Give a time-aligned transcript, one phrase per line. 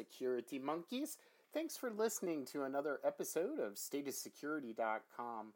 [0.00, 1.18] security monkeys.
[1.52, 5.52] Thanks for listening to another episode of stateofsecurity.com,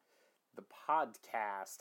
[0.55, 1.79] the podcast.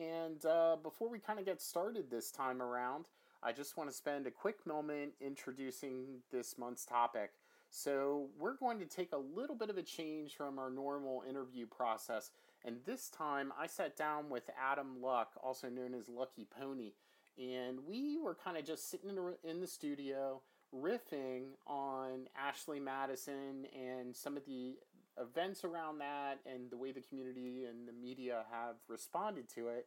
[0.00, 3.06] And uh, before we kind of get started this time around,
[3.42, 7.32] I just want to spend a quick moment introducing this month's topic.
[7.68, 11.66] So, we're going to take a little bit of a change from our normal interview
[11.66, 12.30] process,
[12.64, 16.92] and this time I sat down with Adam Luck, also known as Lucky Pony,
[17.36, 20.40] and we were kind of just sitting in the studio
[20.74, 24.76] riffing on Ashley Madison and some of the
[25.20, 29.86] events around that and the way the community and the media have responded to it.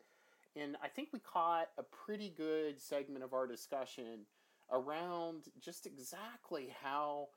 [0.55, 4.25] And I think we caught a pretty good segment of our discussion
[4.71, 7.27] around just exactly how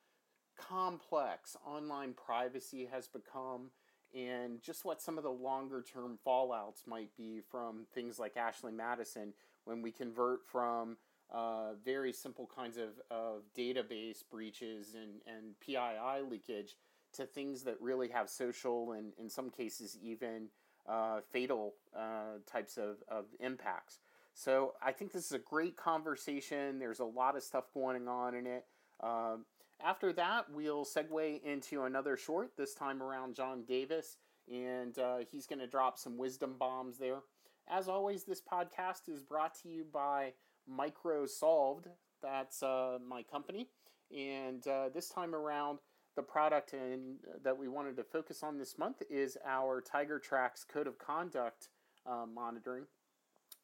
[0.56, 3.70] complex online privacy has become
[4.14, 8.72] and just what some of the longer term fallouts might be from things like Ashley
[8.72, 9.32] Madison
[9.64, 10.96] when we convert from
[11.32, 16.76] uh, very simple kinds of, of database breaches and, and PII leakage
[17.12, 20.48] to things that really have social and, in some cases, even
[20.88, 23.98] uh, fatal uh, types of, of impacts.
[24.34, 26.78] So I think this is a great conversation.
[26.78, 28.64] There's a lot of stuff going on in it.
[29.02, 29.44] Um,
[29.82, 34.16] after that, we'll segue into another short, this time around John Davis,
[34.50, 37.20] and uh, he's going to drop some wisdom bombs there.
[37.68, 40.32] As always, this podcast is brought to you by
[40.70, 41.86] Microsolved.
[42.22, 43.68] That's uh, my company.
[44.16, 45.78] And uh, this time around,
[46.16, 46.96] the product uh,
[47.42, 51.68] that we wanted to focus on this month is our TigerTrax Code of Conduct
[52.06, 52.84] uh, monitoring.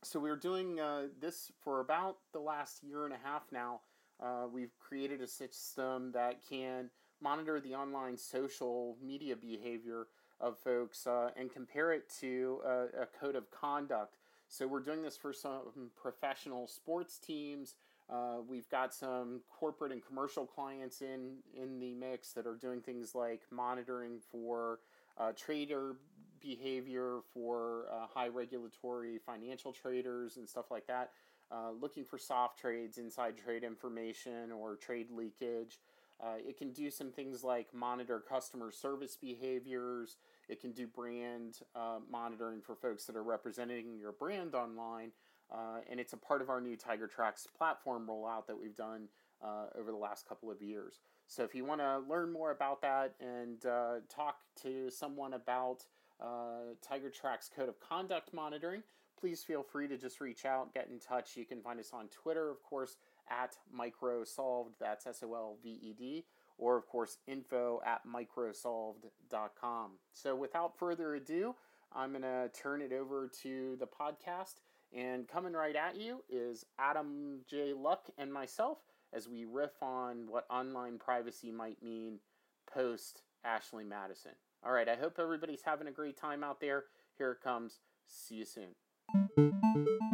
[0.05, 3.81] So we are doing uh, this for about the last year and a half now.
[4.23, 10.07] Uh, we've created a system that can monitor the online social media behavior
[10.41, 14.17] of folks uh, and compare it to a, a, code of conduct.
[14.49, 17.75] So we're doing this for some professional sports teams.
[18.09, 22.81] Uh, we've got some corporate and commercial clients in in the mix that are doing
[22.81, 24.79] things like monitoring for
[25.19, 25.97] uh, trader
[26.41, 31.11] behavior for uh, high regulatory financial traders and stuff like that.
[31.51, 35.81] Uh, looking for soft trades, inside trade information, or trade leakage.
[36.21, 40.17] Uh, it can do some things like monitor customer service behaviors.
[40.49, 45.13] It can do brand uh, monitoring for folks that are representing your brand online.
[45.53, 49.09] Uh, and it's a part of our new TigerTrax platform rollout that we've done
[49.45, 51.01] uh, over the last couple of years.
[51.27, 55.85] So if you want to learn more about that and uh, talk to someone about
[56.21, 58.83] uh, TigerTrax Code of Conduct monitoring,
[59.19, 61.37] please feel free to just reach out, get in touch.
[61.37, 62.97] You can find us on Twitter, of course,
[63.31, 66.25] at microsolved, that's S O L V E D,
[66.59, 69.91] or of course, info at microsolved.com.
[70.13, 71.55] So without further ado,
[71.93, 74.55] I'm going to turn it over to the podcast.
[74.97, 77.73] And coming right at you is Adam J.
[77.73, 78.79] Luck and myself
[79.13, 82.21] as we riff on what online privacy might mean
[82.73, 84.33] post Ashley Madison.
[84.65, 86.85] All right, I hope everybody's having a great time out there.
[87.17, 87.81] Here it comes.
[88.07, 90.06] See you soon.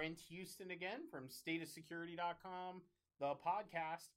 [0.00, 2.80] Brent Huston again from stateofsecurity.com,
[3.20, 4.08] the podcast.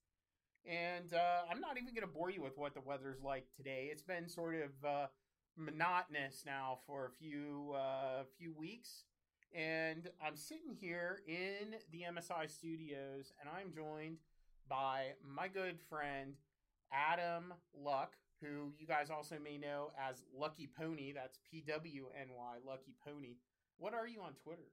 [0.65, 3.89] And uh, I'm not even going to bore you with what the weather's like today.
[3.91, 5.07] It's been sort of uh,
[5.57, 9.03] monotonous now for a few uh, few weeks,
[9.53, 14.19] and I'm sitting here in the MSI studios, and I'm joined
[14.69, 16.35] by my good friend
[16.93, 21.11] Adam Luck, who you guys also may know as Lucky Pony.
[21.11, 23.35] That's P W N Y, Lucky Pony.
[23.79, 24.69] What are you on Twitter?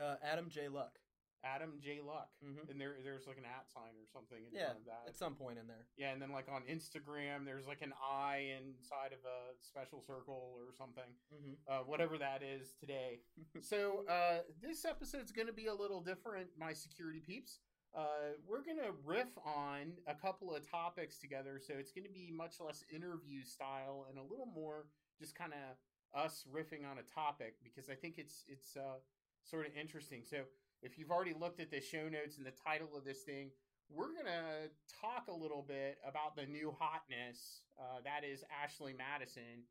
[0.00, 0.68] Uh, Adam J.
[0.68, 0.98] Luck.
[1.44, 2.00] Adam J.
[2.00, 2.30] Luck.
[2.44, 2.70] Mhm.
[2.70, 5.04] And there, there's like an at sign or something in Yeah, front of that.
[5.08, 5.86] at some point in there.
[5.96, 10.54] Yeah, and then like on Instagram, there's like an eye inside of a special circle
[10.56, 11.52] or something, Mm-hmm.
[11.66, 13.20] uh, whatever that is today.
[13.60, 17.58] so uh, this episode's going to be a little different, my security peeps.
[17.94, 22.10] Uh, we're going to riff on a couple of topics together, so it's going to
[22.12, 24.86] be much less interview style and a little more
[25.18, 25.76] just kind of
[26.18, 28.98] us riffing on a topic because I think it's it's uh,
[29.42, 30.22] sort of interesting.
[30.28, 30.38] So
[30.82, 33.50] if you've already looked at the show notes and the title of this thing,
[33.90, 37.62] we're going to talk a little bit about the new hotness.
[37.78, 39.64] Uh, that is Ashley Madison.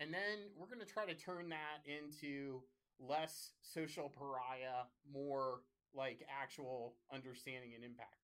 [0.00, 2.62] And then we're going to try to turn that into
[3.00, 5.60] less social pariah, more
[5.94, 8.10] like actual understanding and impact.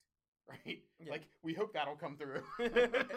[0.67, 0.81] Right?
[0.99, 1.13] Yeah.
[1.13, 2.43] Like, we hope that'll come through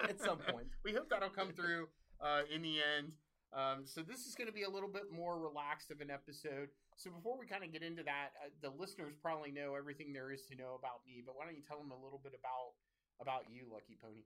[0.07, 0.68] At some point.
[0.83, 1.88] We hope that'll come through
[2.21, 3.13] uh, in the end.
[3.51, 6.69] Um, so this is going to be a little bit more relaxed of an episode.
[6.98, 10.31] So before we kind of get into that, uh, the listeners probably know everything there
[10.31, 11.24] is to know about me.
[11.25, 12.78] But why don't you tell them a little bit about
[13.22, 14.25] about you, Lucky Pony?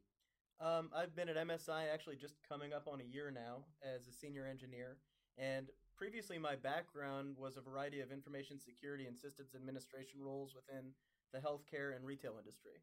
[0.59, 4.11] Um, I've been at MSI actually just coming up on a year now as a
[4.11, 4.97] senior engineer,
[5.37, 5.67] and
[5.97, 10.91] previously, my background was a variety of information security and systems administration roles within
[11.33, 12.81] the healthcare and retail industry.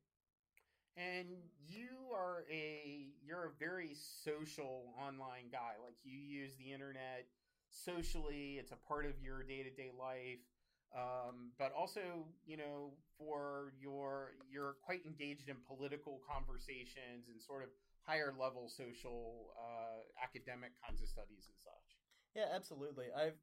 [0.96, 1.26] And
[1.66, 5.74] you are a you're a very social online guy.
[5.82, 7.26] Like you use the internet
[7.74, 8.56] socially.
[8.58, 10.46] It's a part of your day to day life.
[10.94, 12.00] Um, but also,
[12.46, 17.70] you know, for your you're quite engaged in political conversations and sort of
[18.06, 21.98] higher level social uh, academic kinds of studies and such.
[22.36, 23.06] Yeah, absolutely.
[23.10, 23.38] I've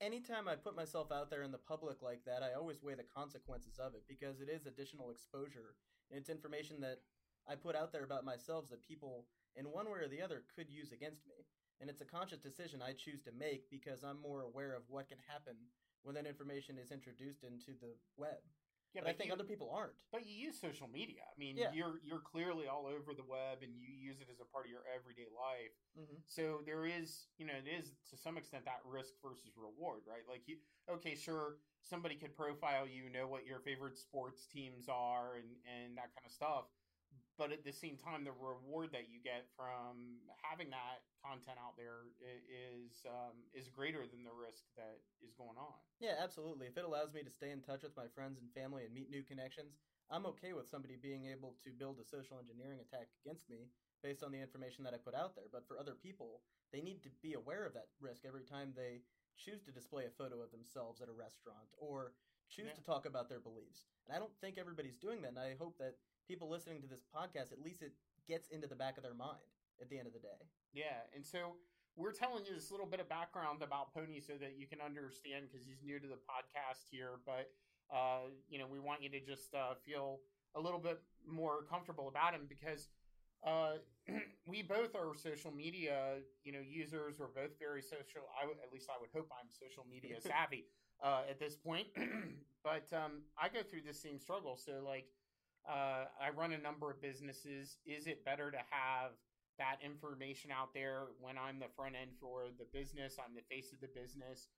[0.00, 3.08] anytime I put myself out there in the public like that, I always weigh the
[3.08, 5.76] consequences of it because it is additional exposure.
[6.10, 7.00] And it's information that
[7.48, 10.70] I put out there about myself that people, in one way or the other, could
[10.70, 11.46] use against me.
[11.82, 15.08] And it's a conscious decision I choose to make because I'm more aware of what
[15.10, 15.58] can happen
[16.06, 18.38] when that information is introduced into the web.
[18.94, 19.98] Yeah, but, I think you, other people aren't.
[20.12, 21.26] But you use social media.
[21.26, 21.72] I mean, Yeah.
[21.72, 24.70] you're you're clearly all over the web, and you use it as a part of
[24.70, 25.74] your everyday life.
[25.98, 26.20] Mm-hmm.
[26.26, 30.22] So there is, you know, it is to some extent that risk versus reward, right?
[30.28, 30.58] Like you,
[30.88, 35.96] okay, sure, somebody could profile you, know what your favorite sports teams are, and and
[35.96, 36.64] that kind of stuff.
[37.38, 41.76] But at the same time, the reward that you get from having that content out
[41.76, 45.80] there is is um, is greater than the risk that is going on.
[45.98, 46.66] Yeah, absolutely.
[46.66, 49.10] If it allows me to stay in touch with my friends and family and meet
[49.10, 49.80] new connections,
[50.10, 53.70] I'm okay with somebody being able to build a social engineering attack against me
[54.02, 55.48] based on the information that I put out there.
[55.50, 56.42] But for other people,
[56.72, 59.02] they need to be aware of that risk every time they
[59.36, 62.12] choose to display a photo of themselves at a restaurant or
[62.50, 62.74] choose Yeah.
[62.74, 63.86] to talk about their beliefs.
[64.04, 65.28] And I don't think everybody's doing that.
[65.28, 65.96] And I hope that
[66.28, 67.92] people listening to this podcast, at least it
[68.28, 69.42] gets into the back of their mind
[69.80, 70.40] at the end of the day.
[70.72, 71.56] Yeah, and so
[71.96, 75.46] we're telling you this little bit of background about Pony so that you can understand
[75.50, 77.20] because he's new to the podcast here.
[77.26, 77.50] But
[77.92, 80.20] uh, you know, we want you to just uh, feel
[80.56, 82.88] a little bit more comfortable about him because
[83.46, 83.82] uh,
[84.46, 87.18] we both are social media, you know, users.
[87.18, 88.24] We're both very social.
[88.38, 90.64] I w- at least I would hope I'm social media savvy
[91.04, 91.88] uh, at this point.
[92.64, 94.56] but um, I go through the same struggle.
[94.56, 95.06] So like.
[95.68, 97.78] Uh, I run a number of businesses.
[97.86, 99.12] Is it better to have
[99.58, 103.72] that information out there when I'm the front end for the business, I'm the face
[103.72, 104.48] of the business,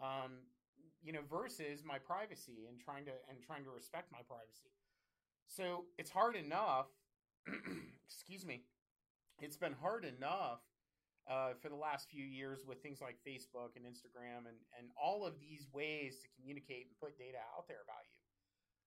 [0.00, 0.46] um,
[1.02, 4.72] you know, versus my privacy and trying to and trying to respect my privacy.
[5.46, 6.86] So it's hard enough.
[8.06, 8.62] excuse me.
[9.40, 10.62] It's been hard enough
[11.28, 15.26] uh, for the last few years with things like Facebook and Instagram and and all
[15.26, 18.13] of these ways to communicate and put data out there about you.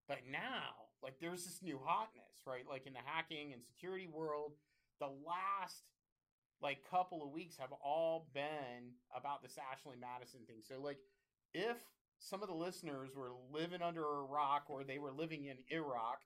[0.07, 2.63] But now, like, there's this new hotness, right?
[2.67, 4.53] Like in the hacking and security world,
[4.99, 5.83] the last
[6.61, 10.61] like couple of weeks have all been about this Ashley Madison thing.
[10.67, 10.97] So like
[11.53, 11.77] if
[12.19, 16.21] some of the listeners were living under a rock or they were living in Iraq,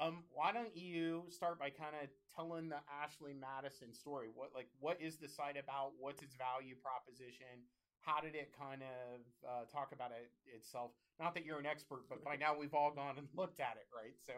[0.00, 4.28] um, why don't you start by kind of telling the Ashley Madison story?
[4.34, 5.92] What like what is the site about?
[5.98, 7.64] What's its value proposition?
[8.06, 10.92] How did it kind of uh, talk about it itself?
[11.18, 13.88] Not that you're an expert, but by now we've all gone and looked at it,
[13.94, 14.14] right?
[14.24, 14.32] So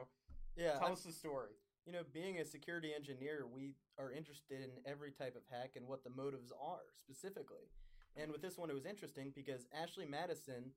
[0.56, 1.50] Yeah, tell us the story.
[1.84, 5.86] you know, being a security engineer, we are interested in every type of hack and
[5.86, 7.68] what the motives are specifically.
[8.16, 10.72] And with this one, it was interesting because Ashley Madison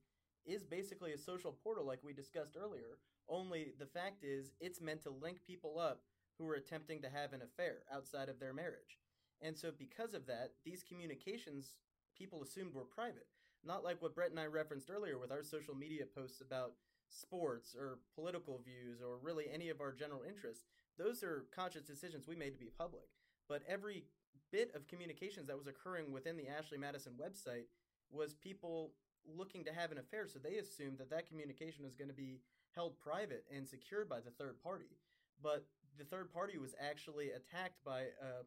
[0.46, 3.00] is basically a social portal, like we discussed earlier.
[3.30, 6.02] Only the fact is, it's meant to link people up
[6.38, 9.00] who are attempting to have an affair outside of their marriage.
[9.42, 11.76] And so, because of that, these communications
[12.22, 13.26] people assumed were private.
[13.66, 16.74] Not like what Brett and I referenced earlier with our social media posts about
[17.10, 20.66] sports or political views or really any of our general interests
[20.98, 23.06] those are conscious decisions we made to be public.
[23.48, 24.06] But every
[24.52, 27.66] bit of communications that was occurring within the Ashley Madison website
[28.12, 28.92] was people
[29.26, 32.42] looking to have an affair, so they assumed that that communication was going to be
[32.76, 34.98] held private and secured by the third party.
[35.42, 35.66] But
[35.98, 38.46] the third party was actually attacked by a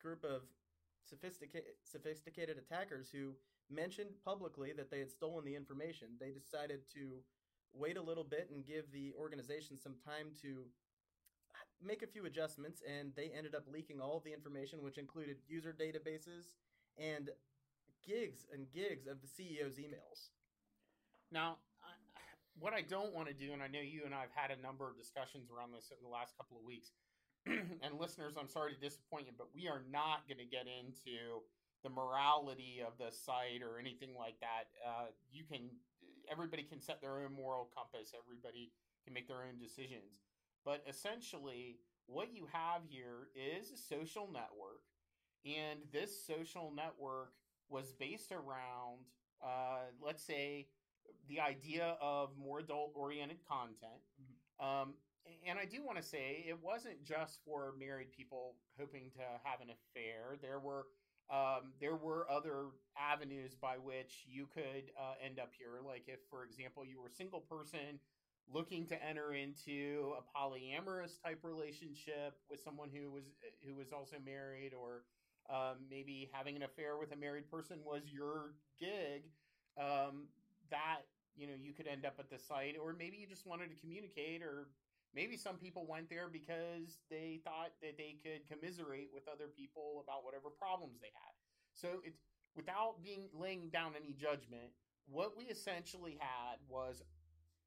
[0.00, 0.42] group of
[1.08, 3.34] sophisticated sophisticated attackers who
[3.70, 6.08] mentioned publicly that they had stolen the information.
[6.20, 7.22] They decided to
[7.72, 10.64] wait a little bit and give the organization some time to
[11.84, 15.74] make a few adjustments, and they ended up leaking all the information, which included user
[15.78, 16.54] databases
[16.96, 17.30] and
[18.06, 20.30] gigs and gigs of the CEO's emails.
[21.30, 21.56] Now,
[22.58, 24.62] what I don't want to do, and I know you and I have had a
[24.62, 26.92] number of discussions around this over the last couple of weeks,
[27.82, 31.42] and listeners, I'm sorry to disappoint you, but we are not going to get into
[31.82, 34.66] the morality of the site or anything like that.
[34.84, 35.70] Uh, you can,
[36.30, 38.12] everybody can set their own moral compass.
[38.16, 38.72] Everybody
[39.04, 40.26] can make their own decisions.
[40.64, 44.82] But essentially, what you have here is a social network,
[45.44, 47.30] and this social network
[47.68, 49.06] was based around,
[49.44, 50.66] uh, let's say,
[51.28, 54.02] the idea of more adult oriented content.
[54.58, 54.94] Um,
[55.46, 59.60] and I do want to say it wasn't just for married people hoping to have
[59.60, 60.36] an affair.
[60.40, 60.86] There were
[61.28, 62.66] um, there were other
[62.96, 65.80] avenues by which you could uh, end up here.
[65.84, 67.98] Like if, for example, you were a single person
[68.52, 73.24] looking to enter into a polyamorous type relationship with someone who was
[73.66, 75.02] who was also married, or
[75.50, 79.24] um, maybe having an affair with a married person was your gig.
[79.78, 80.28] Um,
[80.70, 81.02] that
[81.36, 83.76] you know you could end up at the site, or maybe you just wanted to
[83.80, 84.68] communicate, or
[85.16, 90.04] maybe some people went there because they thought that they could commiserate with other people
[90.04, 91.32] about whatever problems they had.
[91.74, 92.14] So it
[92.54, 94.72] without being laying down any judgment,
[95.08, 97.02] what we essentially had was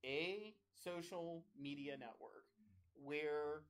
[0.05, 2.45] a social media network
[3.03, 3.63] where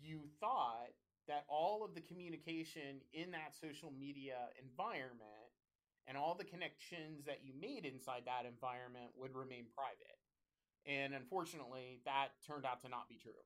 [0.00, 0.94] you thought
[1.26, 5.52] that all of the communication in that social media environment
[6.06, 10.16] and all the connections that you made inside that environment would remain private.
[10.88, 13.44] And unfortunately, that turned out to not be true.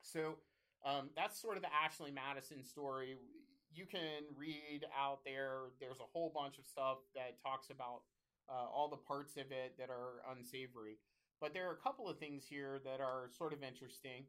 [0.00, 0.38] So
[0.86, 3.16] um, that's sort of the Ashley Madison story.
[3.74, 8.02] You can read out there, there's a whole bunch of stuff that talks about
[8.48, 10.98] uh, all the parts of it that are unsavory.
[11.40, 14.24] But there are a couple of things here that are sort of interesting.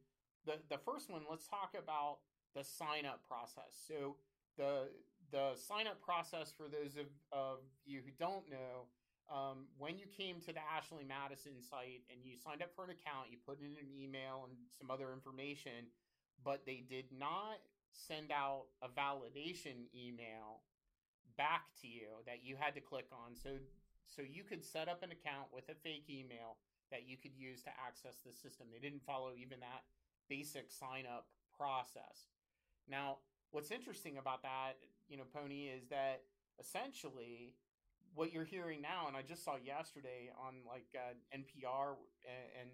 [0.45, 2.17] The, the first one, let's talk about
[2.55, 3.77] the sign up process.
[3.87, 4.15] So,
[4.57, 4.89] the,
[5.31, 8.89] the sign up process for those of, of you who don't know,
[9.29, 12.89] um, when you came to the Ashley Madison site and you signed up for an
[12.89, 15.87] account, you put in an email and some other information,
[16.43, 17.61] but they did not
[17.93, 20.65] send out a validation email
[21.37, 23.35] back to you that you had to click on.
[23.35, 23.49] So
[24.09, 26.57] so you could set up an account with a fake email
[26.89, 28.67] that you could use to access the system.
[28.73, 29.85] They didn't follow even that
[30.27, 32.33] basic sign up process.
[32.89, 33.17] Now,
[33.51, 36.23] what's interesting about that, you know, Pony, is that
[36.59, 37.53] essentially
[38.15, 42.69] what you're hearing now, and I just saw yesterday on like uh, NPR and, and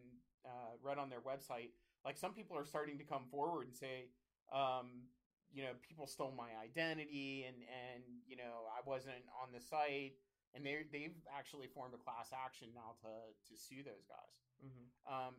[0.45, 1.71] uh, read on their website,
[2.03, 4.09] like some people are starting to come forward and say,
[4.53, 5.09] um,
[5.53, 10.13] you know, people stole my identity, and and you know, I wasn't on the site
[10.55, 13.11] and they they've actually formed a class action now to
[13.51, 14.35] to sue those guys.
[14.63, 14.87] Mm-hmm.
[15.11, 15.35] Um,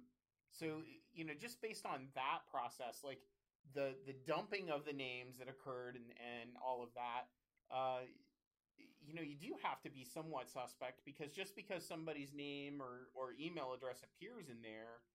[0.53, 3.25] so you know, just based on that process, like
[3.75, 7.33] the the dumping of the names that occurred and and all of that,
[7.73, 8.05] uh,
[9.07, 13.09] you know, you do have to be somewhat suspect because just because somebody's name or
[13.15, 15.07] or email address appears in there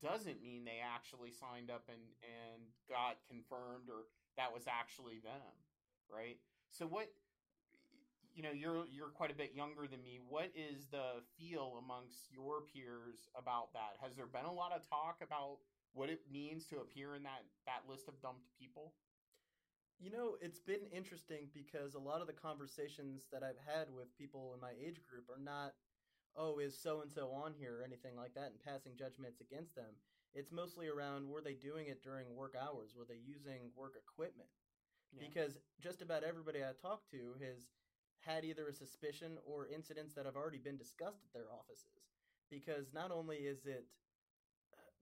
[0.00, 4.06] doesn't mean they actually signed up and and got confirmed or
[4.38, 5.54] that was actually them,
[6.06, 6.38] right?
[6.70, 7.10] So what
[8.32, 10.20] you know you're you're quite a bit younger than me.
[10.22, 13.98] What is the feel amongst your peers about that?
[14.00, 15.58] Has there been a lot of talk about
[15.92, 18.94] what it means to appear in that that list of dumped people
[20.00, 24.16] you know it's been interesting because a lot of the conversations that i've had with
[24.16, 25.74] people in my age group are not
[26.36, 29.74] oh is so and so on here or anything like that and passing judgments against
[29.74, 29.92] them
[30.32, 34.48] it's mostly around were they doing it during work hours were they using work equipment
[35.12, 35.22] yeah.
[35.28, 37.68] because just about everybody i talked to has
[38.20, 42.04] had either a suspicion or incidents that have already been discussed at their offices.
[42.50, 43.84] Because not only is it
[44.74, 44.92] uh,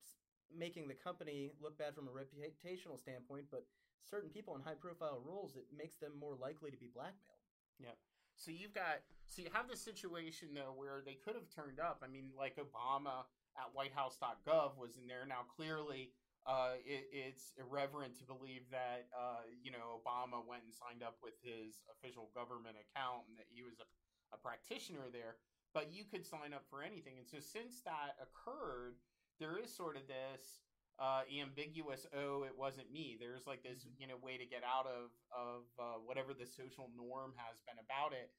[0.56, 3.64] making the company look bad from a reputational standpoint, but
[4.02, 7.42] certain people in high profile roles, it makes them more likely to be blackmailed.
[7.78, 7.96] Yeah.
[8.36, 12.02] So you've got, so you have this situation though where they could have turned up.
[12.02, 13.26] I mean, like Obama
[13.58, 15.26] at whitehouse.gov was in there.
[15.26, 16.14] Now, clearly,
[16.46, 21.18] uh, it, it's irreverent to believe that uh, you know Obama went and signed up
[21.20, 23.86] with his official government account and that he was a,
[24.32, 25.36] a practitioner there.
[25.74, 28.96] But you could sign up for anything, and so since that occurred,
[29.36, 30.64] there is sort of this
[30.98, 34.02] uh, ambiguous oh it wasn't me there's like this mm-hmm.
[34.02, 37.78] you know way to get out of of uh, whatever the social norm has been
[37.78, 38.30] about it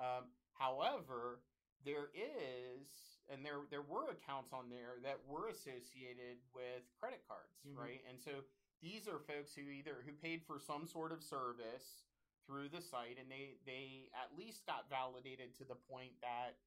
[0.00, 1.40] um, however
[1.84, 2.88] there is
[3.30, 7.78] and there there were accounts on there that were associated with credit cards, mm-hmm.
[7.78, 8.02] right?
[8.06, 8.46] And so
[8.82, 12.06] these are folks who either who paid for some sort of service
[12.46, 16.58] through the site, and they they at least got validated to the point that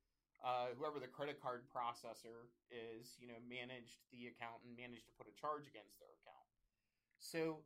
[0.43, 5.13] uh, whoever the credit card processor is, you know, managed the account and managed to
[5.19, 6.47] put a charge against their account.
[7.19, 7.59] So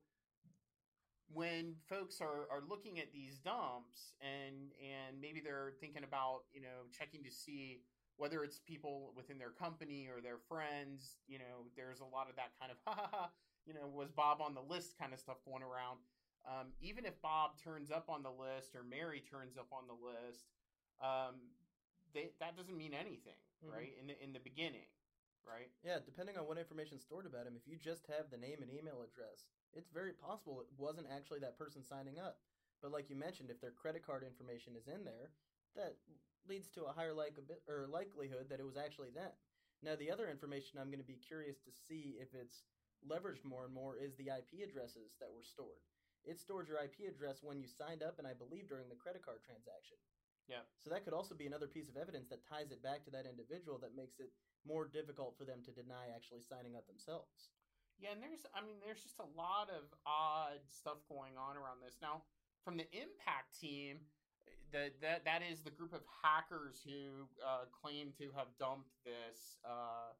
[1.32, 6.62] when folks are, are looking at these dumps and and maybe they're thinking about you
[6.62, 7.82] know checking to see
[8.18, 12.36] whether it's people within their company or their friends, you know, there's a lot of
[12.36, 13.30] that kind of ha ha ha,
[13.66, 15.98] you know, was Bob on the list kind of stuff going around.
[16.46, 19.96] Um, even if Bob turns up on the list or Mary turns up on the
[19.96, 20.46] list,
[21.02, 21.40] um,
[22.14, 23.74] they, that doesn't mean anything, mm-hmm.
[23.74, 23.94] right?
[24.00, 24.88] In the in the beginning,
[25.46, 25.70] right?
[25.84, 28.72] Yeah, depending on what information stored about him, if you just have the name and
[28.72, 32.38] email address, it's very possible it wasn't actually that person signing up.
[32.82, 35.32] But like you mentioned, if their credit card information is in there,
[35.76, 35.96] that
[36.48, 39.32] leads to a higher like or likelihood that it was actually them.
[39.82, 42.64] Now, the other information I'm going to be curious to see if it's
[43.04, 45.84] leveraged more and more is the IP addresses that were stored.
[46.24, 49.26] it stored your IP address when you signed up and I believe during the credit
[49.26, 50.00] card transaction.
[50.48, 50.68] Yeah.
[50.78, 53.26] So that could also be another piece of evidence that ties it back to that
[53.26, 54.32] individual that makes it
[54.68, 57.52] more difficult for them to deny actually signing up themselves.
[58.00, 61.80] Yeah, and there's I mean there's just a lot of odd stuff going on around
[61.80, 62.02] this.
[62.02, 62.24] Now,
[62.66, 64.04] from the Impact team,
[64.72, 69.62] the, that that is the group of hackers who uh, claim to have dumped this
[69.64, 70.12] uh,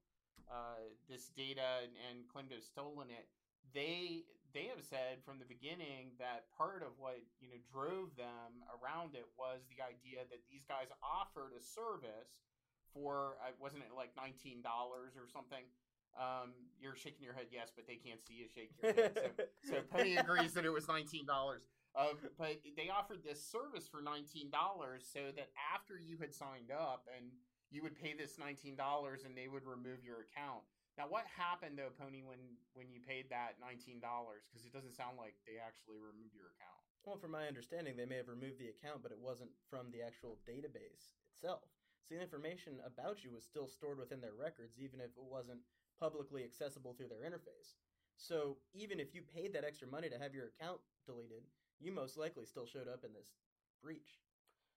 [0.48, 3.28] uh, this data and, and claim to have stolen it.
[3.74, 8.62] They they have said from the beginning that part of what you know drove them
[8.70, 12.46] around it was the idea that these guys offered a service
[12.94, 15.66] for uh, wasn't it like nineteen dollars or something.
[16.14, 19.18] Um, you're shaking your head yes, but they can't see you shake your head.
[19.66, 21.66] So, so Pony agrees that it was nineteen dollars.
[21.98, 26.70] Uh, but they offered this service for nineteen dollars, so that after you had signed
[26.70, 27.34] up and
[27.72, 30.62] you would pay this nineteen dollars, and they would remove your account.
[30.98, 32.38] Now, what happened though, Pony, when
[32.78, 34.46] when you paid that nineteen dollars?
[34.46, 36.82] Because it doesn't sound like they actually removed your account.
[37.04, 40.06] Well, from my understanding, they may have removed the account, but it wasn't from the
[40.06, 41.68] actual database itself.
[42.08, 45.60] So the information about you was still stored within their records, even if it wasn't
[46.00, 47.76] publicly accessible through their interface.
[48.16, 51.44] So even if you paid that extra money to have your account deleted,
[51.80, 53.34] you most likely still showed up in this
[53.82, 54.22] breach.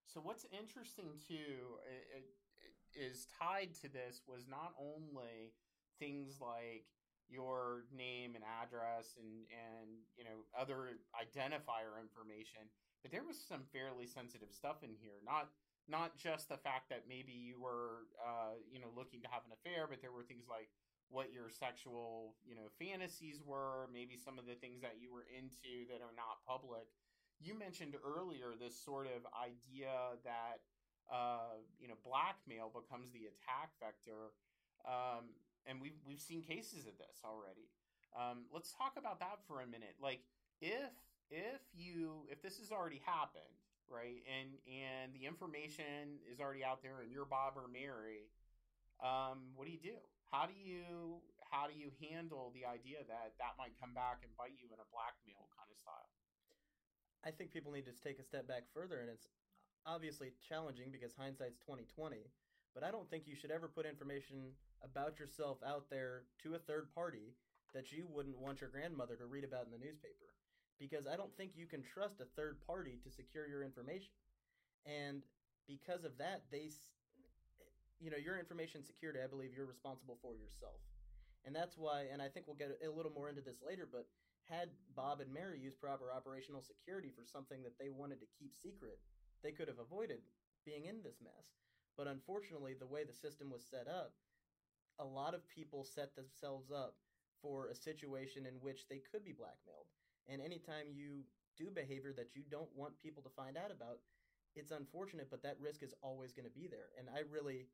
[0.06, 2.24] So what's interesting too it, it,
[2.62, 5.52] it is tied to this was not only
[5.98, 6.86] things like
[7.28, 12.70] your name and address and and you know other identifier information
[13.06, 15.22] but there was some fairly sensitive stuff in here.
[15.22, 15.54] Not
[15.86, 19.54] not just the fact that maybe you were uh, you know looking to have an
[19.54, 20.66] affair but there were things like
[21.06, 25.22] what your sexual you know fantasies were maybe some of the things that you were
[25.30, 26.90] into that are not public.
[27.38, 30.66] You mentioned earlier this sort of idea that
[31.06, 34.34] uh, you know blackmail becomes the attack vector.
[34.82, 35.30] Um,
[35.66, 37.68] and we've we've seen cases of this already.
[38.16, 39.98] Um, let's talk about that for a minute.
[40.00, 40.20] Like
[40.60, 40.94] if
[41.30, 43.58] if you if this has already happened,
[43.90, 48.30] right, and and the information is already out there, and you're Bob or Mary,
[49.02, 49.98] um, what do you do?
[50.30, 54.30] How do you how do you handle the idea that that might come back and
[54.34, 56.10] bite you in a blackmail kind of style?
[57.26, 59.28] I think people need to take a step back further, and it's
[59.84, 62.30] obviously challenging because hindsight's twenty twenty.
[62.74, 66.58] But I don't think you should ever put information about yourself out there to a
[66.58, 67.34] third party
[67.74, 70.32] that you wouldn't want your grandmother to read about in the newspaper.
[70.78, 74.12] Because I don't think you can trust a third party to secure your information.
[74.84, 75.22] And
[75.66, 76.70] because of that, they,
[78.00, 80.78] you know, your information security, I believe you're responsible for yourself.
[81.44, 84.06] And that's why, and I think we'll get a little more into this later, but
[84.48, 88.54] had Bob and Mary used proper operational security for something that they wanted to keep
[88.54, 88.98] secret,
[89.42, 90.20] they could have avoided
[90.64, 91.54] being in this mess.
[91.96, 94.12] But unfortunately, the way the system was set up,
[94.98, 96.96] a lot of people set themselves up
[97.42, 99.86] for a situation in which they could be blackmailed.
[100.28, 101.24] And anytime you
[101.56, 104.00] do behavior that you don't want people to find out about,
[104.56, 106.90] it's unfortunate, but that risk is always going to be there.
[106.98, 107.68] And I really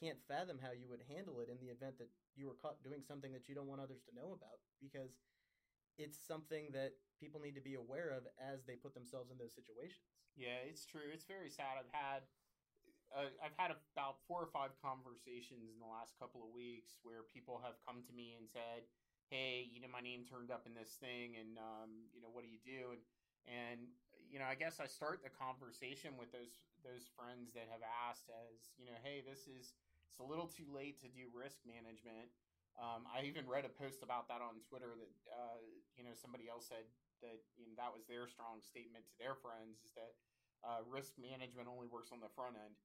[0.00, 3.00] can't fathom how you would handle it in the event that you were caught doing
[3.00, 5.16] something that you don't want others to know about because
[5.96, 9.56] it's something that people need to be aware of as they put themselves in those
[9.56, 10.04] situations.
[10.36, 11.08] Yeah, it's true.
[11.08, 11.80] It's very sad.
[11.80, 12.28] I've had
[13.14, 17.26] uh, I've had about four or five conversations in the last couple of weeks where
[17.30, 18.86] people have come to me and said,
[19.30, 22.42] "Hey, you know, my name turned up in this thing, and um, you know, what
[22.42, 23.02] do you do?" And
[23.46, 23.86] and
[24.26, 28.26] you know, I guess I start the conversation with those those friends that have asked
[28.30, 29.78] as, you know, "Hey, this is
[30.10, 32.30] it's a little too late to do risk management."
[32.76, 35.60] Um, I even read a post about that on Twitter that uh,
[35.96, 36.84] you know somebody else said
[37.24, 40.12] that you know that was their strong statement to their friends is that
[40.64, 42.76] uh, risk management only works on the front end.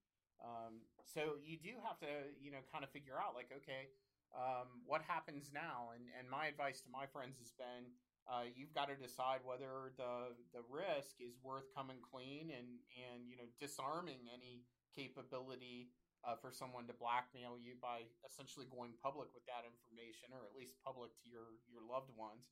[0.41, 2.09] Um, so you do have to,
[2.41, 3.93] you know, kind of figure out like, okay,
[4.33, 5.93] um, what happens now?
[5.93, 7.93] And and my advice to my friends has been,
[8.25, 13.29] uh, you've got to decide whether the the risk is worth coming clean and and
[13.29, 15.91] you know disarming any capability
[16.23, 20.53] uh, for someone to blackmail you by essentially going public with that information, or at
[20.57, 22.49] least public to your your loved ones.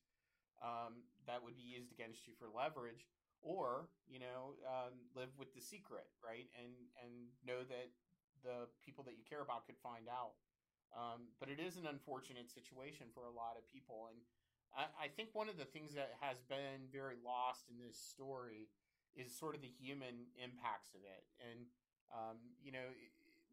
[0.60, 3.08] Um, that would be used against you for leverage
[3.42, 7.90] or you know um, live with the secret right and and know that
[8.44, 10.40] the people that you care about could find out.
[10.90, 14.18] Um, but it is an unfortunate situation for a lot of people and
[14.74, 18.70] I, I, think one of the things that has been very lost in this story
[19.14, 21.70] is sort of the human impacts of it and
[22.10, 22.90] um, you know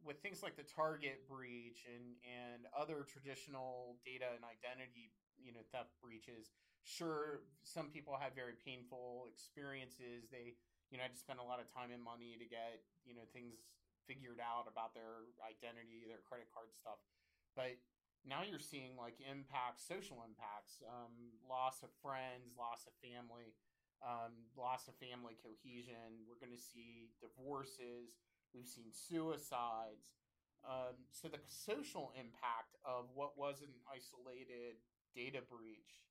[0.04, 5.64] with things like the target breach and and other traditional data and identity you know
[5.72, 6.52] theft breaches
[6.86, 10.54] sure some people had very painful experiences they
[10.88, 13.26] you know had to spend a lot of time and money to get you know
[13.34, 13.58] things
[14.06, 17.02] figured out about their identity their credit card stuff
[17.58, 17.74] but
[18.22, 23.50] now you're seeing like impacts social impacts um, loss of friends loss of family
[24.04, 26.26] um, loss of family cohesion.
[26.28, 28.20] We're going to see divorces.
[28.52, 30.12] We've seen suicides.
[30.66, 34.82] Um, so the social impact of what was an isolated
[35.14, 36.02] data breach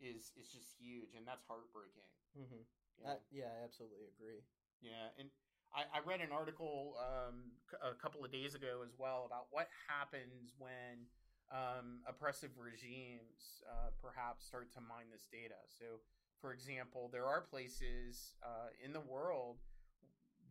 [0.00, 2.08] is is just huge, and that's heartbreaking.
[2.36, 2.64] Mm-hmm.
[3.00, 4.44] Yeah, I, yeah, I absolutely agree.
[4.82, 5.12] yeah.
[5.18, 5.30] and
[5.72, 9.46] I, I read an article um, c- a couple of days ago as well about
[9.50, 11.06] what happens when
[11.52, 15.58] um, oppressive regimes uh, perhaps start to mine this data.
[15.68, 16.02] So,
[16.40, 19.58] for example, there are places uh, in the world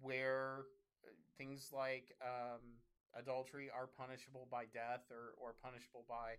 [0.02, 0.66] where
[1.04, 2.80] uh, things like um,
[3.18, 6.36] adultery are punishable by death or, or punishable by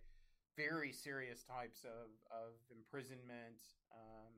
[0.61, 3.65] very serious types of, of imprisonment
[3.97, 4.33] um,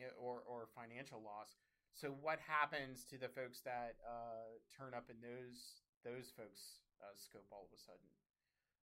[0.00, 1.60] eh, or, or financial loss.
[1.92, 7.12] So, what happens to the folks that uh, turn up in those those folks' uh,
[7.16, 8.08] scope all of a sudden?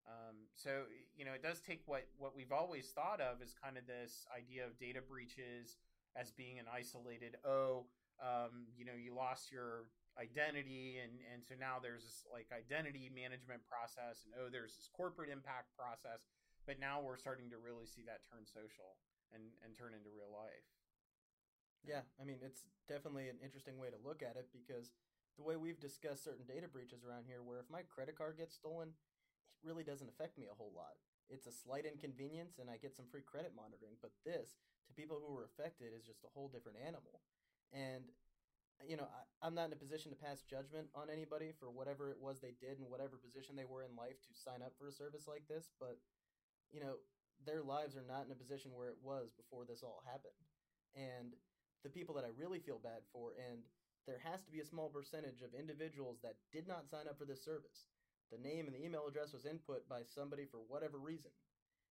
[0.03, 3.77] Um, so, you know, it does take what what we've always thought of as kind
[3.77, 5.77] of this idea of data breaches
[6.17, 7.85] as being an isolated oh,
[8.21, 9.89] um, you know, you lost your
[10.19, 14.89] identity, and and so now there's this like identity management process, and oh, there's this
[14.93, 16.29] corporate impact process,
[16.65, 18.97] but now we're starting to really see that turn social
[19.33, 20.67] and and turn into real life.
[21.83, 24.95] Yeah, I mean, it's definitely an interesting way to look at it because
[25.35, 28.55] the way we've discussed certain data breaches around here, where if my credit card gets
[28.55, 30.95] stolen, it really doesn't affect me a whole lot.
[31.27, 34.55] It's a slight inconvenience and I get some free credit monitoring, but this,
[34.87, 37.19] to people who were affected, is just a whole different animal.
[37.73, 38.11] And,
[38.79, 41.67] uh, you know, I, I'm not in a position to pass judgment on anybody for
[41.67, 44.77] whatever it was they did and whatever position they were in life to sign up
[44.79, 45.99] for a service like this, but,
[46.73, 46.97] you know,
[47.45, 50.37] their lives are not in a position where it was before this all happened.
[50.95, 51.35] And
[51.83, 53.63] the people that I really feel bad for, and
[54.07, 57.25] there has to be a small percentage of individuals that did not sign up for
[57.25, 57.87] this service.
[58.31, 61.31] The name and the email address was input by somebody for whatever reason.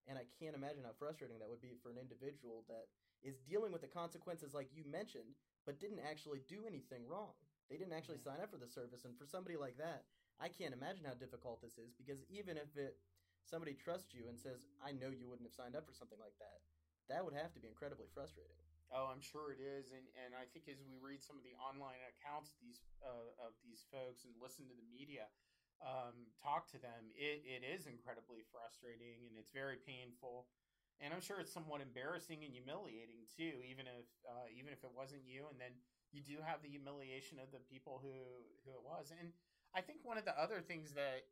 [0.09, 2.89] And I can't imagine how frustrating that would be for an individual that
[3.23, 7.35] is dealing with the consequences, like you mentioned, but didn't actually do anything wrong.
[7.71, 8.25] They didn't actually Yeah.
[8.25, 9.05] sign up for the service.
[9.05, 10.07] And for somebody like that,
[10.41, 12.99] I can't imagine how difficult this is because even if it
[13.45, 16.37] somebody trusts you and says, I know you wouldn't have signed up for something like
[16.39, 16.63] that,
[17.11, 18.59] that would have to be incredibly frustrating.
[18.93, 21.57] Oh, I'm sure it is, and and I think as we read some of the
[21.57, 25.33] online accounts of these uh, of these folks and listen to the media,
[25.81, 30.53] um, talk to them, it, it is incredibly frustrating and it's very painful,
[31.01, 34.93] and I'm sure it's somewhat embarrassing and humiliating too, even if uh, even if it
[34.93, 35.73] wasn't you, and then
[36.13, 39.33] you do have the humiliation of the people who who it was, and
[39.73, 41.25] I think one of the other things that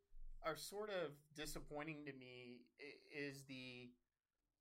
[0.45, 2.63] are sort of disappointing to me
[3.15, 3.91] is the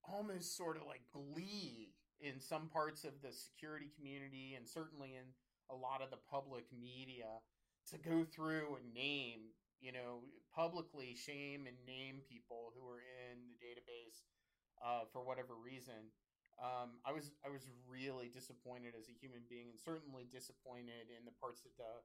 [0.04, 5.26] almost sort of like glee in some parts of the security community and certainly in
[5.72, 7.40] a lot of the public media
[7.92, 10.22] to go through and name, you know,
[10.54, 14.26] publicly shame and name people who are in the database
[14.84, 16.12] uh, for whatever reason.
[16.60, 21.24] Um, I was I was really disappointed as a human being, and certainly disappointed in
[21.24, 22.04] the parts of the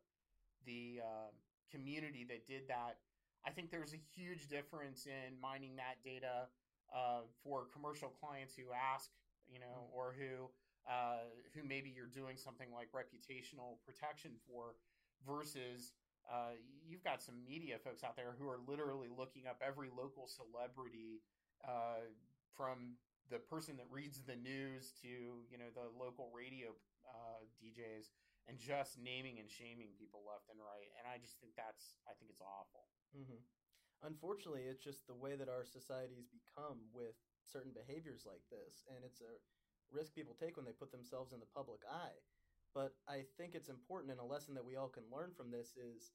[0.63, 1.31] the uh,
[1.75, 3.03] community that did that.
[3.47, 6.49] I think there's a huge difference in mining that data
[6.95, 9.11] uh, for commercial clients who ask,
[9.49, 10.49] you know, or who
[10.89, 14.77] uh, who maybe you're doing something like reputational protection for,
[15.25, 15.93] versus
[16.29, 20.29] uh, you've got some media folks out there who are literally looking up every local
[20.29, 21.25] celebrity
[21.65, 22.05] uh,
[22.53, 22.97] from
[23.31, 26.69] the person that reads the news to you know the local radio
[27.09, 28.13] uh, DJs
[28.49, 30.91] and just naming and shaming people left and right.
[30.99, 32.89] And I just think that's I think it's awful.
[33.15, 33.41] hmm
[34.03, 39.05] Unfortunately, it's just the way that our societies become with certain behaviors like this, and
[39.05, 39.41] it's a
[39.91, 42.21] risk people take when they put themselves in the public eye.
[42.75, 45.77] But I think it's important, and a lesson that we all can learn from this
[45.77, 46.13] is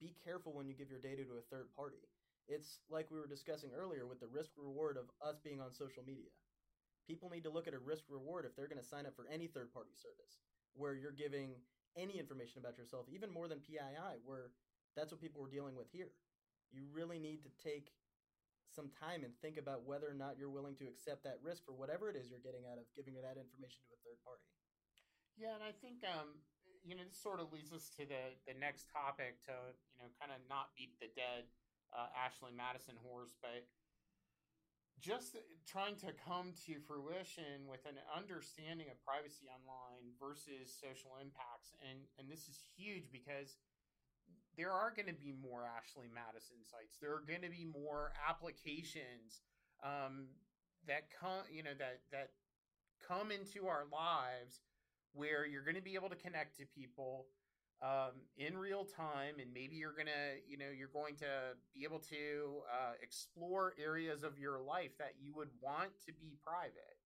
[0.00, 2.08] be careful when you give your data to a third party.
[2.48, 6.04] It's like we were discussing earlier with the risk reward of us being on social
[6.04, 6.30] media.
[7.06, 9.26] People need to look at a risk reward if they're going to sign up for
[9.26, 10.38] any third party service
[10.74, 11.54] where you're giving
[11.96, 14.50] any information about yourself, even more than PII, where
[14.96, 16.08] that's what people were dealing with here
[16.72, 17.92] you really need to take
[18.72, 21.76] some time and think about whether or not you're willing to accept that risk for
[21.76, 24.48] whatever it is you're getting out of giving that information to a third party.
[25.36, 26.40] Yeah, and I think um,
[26.80, 29.54] you know this sort of leads us to the the next topic to
[29.92, 31.44] you know kind of not beat the dead
[31.92, 33.68] uh, Ashley Madison horse, but
[35.00, 41.74] just trying to come to fruition with an understanding of privacy online versus social impacts,
[41.82, 43.56] and and this is huge because
[44.56, 47.00] there are going to be more Ashley Madison sites.
[47.00, 49.40] There are going to be more applications
[49.82, 50.28] um,
[50.86, 52.30] that come, you know, that that
[53.00, 54.60] come into our lives
[55.14, 57.26] where you're going to be able to connect to people
[57.82, 61.98] um, in real time, and maybe you're gonna, you know, you're going to be able
[61.98, 66.96] to uh, explore areas of your life that you would want to be private,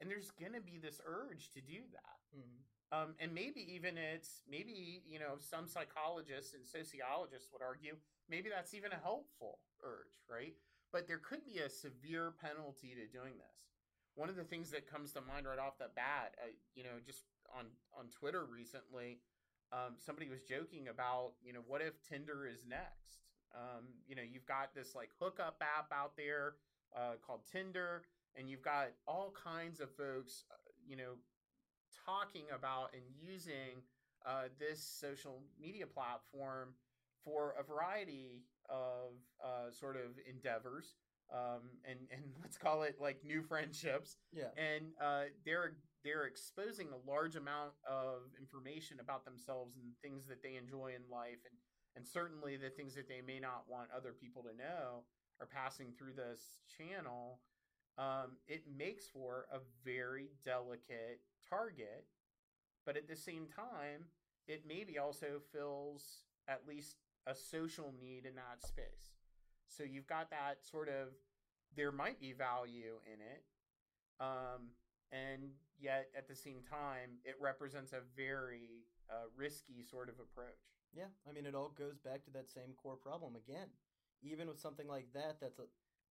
[0.00, 2.38] and there's going to be this urge to do that.
[2.38, 2.64] Mhm.
[2.92, 7.96] Um, and maybe even it's maybe you know some psychologists and sociologists would argue
[8.28, 10.54] maybe that's even a helpful urge, right?
[10.92, 13.68] But there could be a severe penalty to doing this.
[14.14, 17.00] One of the things that comes to mind right off the bat, uh, you know,
[17.04, 17.24] just
[17.56, 17.66] on
[17.96, 19.20] on Twitter recently,
[19.72, 23.24] um, somebody was joking about you know what if Tinder is next?
[23.54, 26.54] Um, you know, you've got this like hookup app out there
[26.96, 28.02] uh, called Tinder,
[28.36, 30.54] and you've got all kinds of folks, uh,
[30.86, 31.14] you know,
[32.06, 33.82] talking about and using
[34.26, 36.70] uh, this social media platform
[37.24, 39.12] for a variety of
[39.44, 40.94] uh, sort of endeavors
[41.32, 44.48] um, and and let's call it like new friendships Yeah.
[44.56, 50.42] and uh, they're they're exposing a large amount of information about themselves and things that
[50.42, 51.54] they enjoy in life and
[51.94, 55.04] and certainly the things that they may not want other people to know
[55.40, 57.40] are passing through this channel
[57.98, 62.06] um, it makes for a very delicate target.
[62.86, 64.06] But at the same time
[64.48, 69.14] it maybe also fills at least a social need in that space.
[69.68, 71.08] So you've got that sort of
[71.76, 73.44] there might be value in it
[74.20, 74.68] um,
[75.10, 80.62] and yet at the same time it represents a very uh, risky sort of approach
[80.94, 83.68] Yeah, I mean, it all goes back to that same core problem again.
[84.22, 85.66] Even with something like that, that's a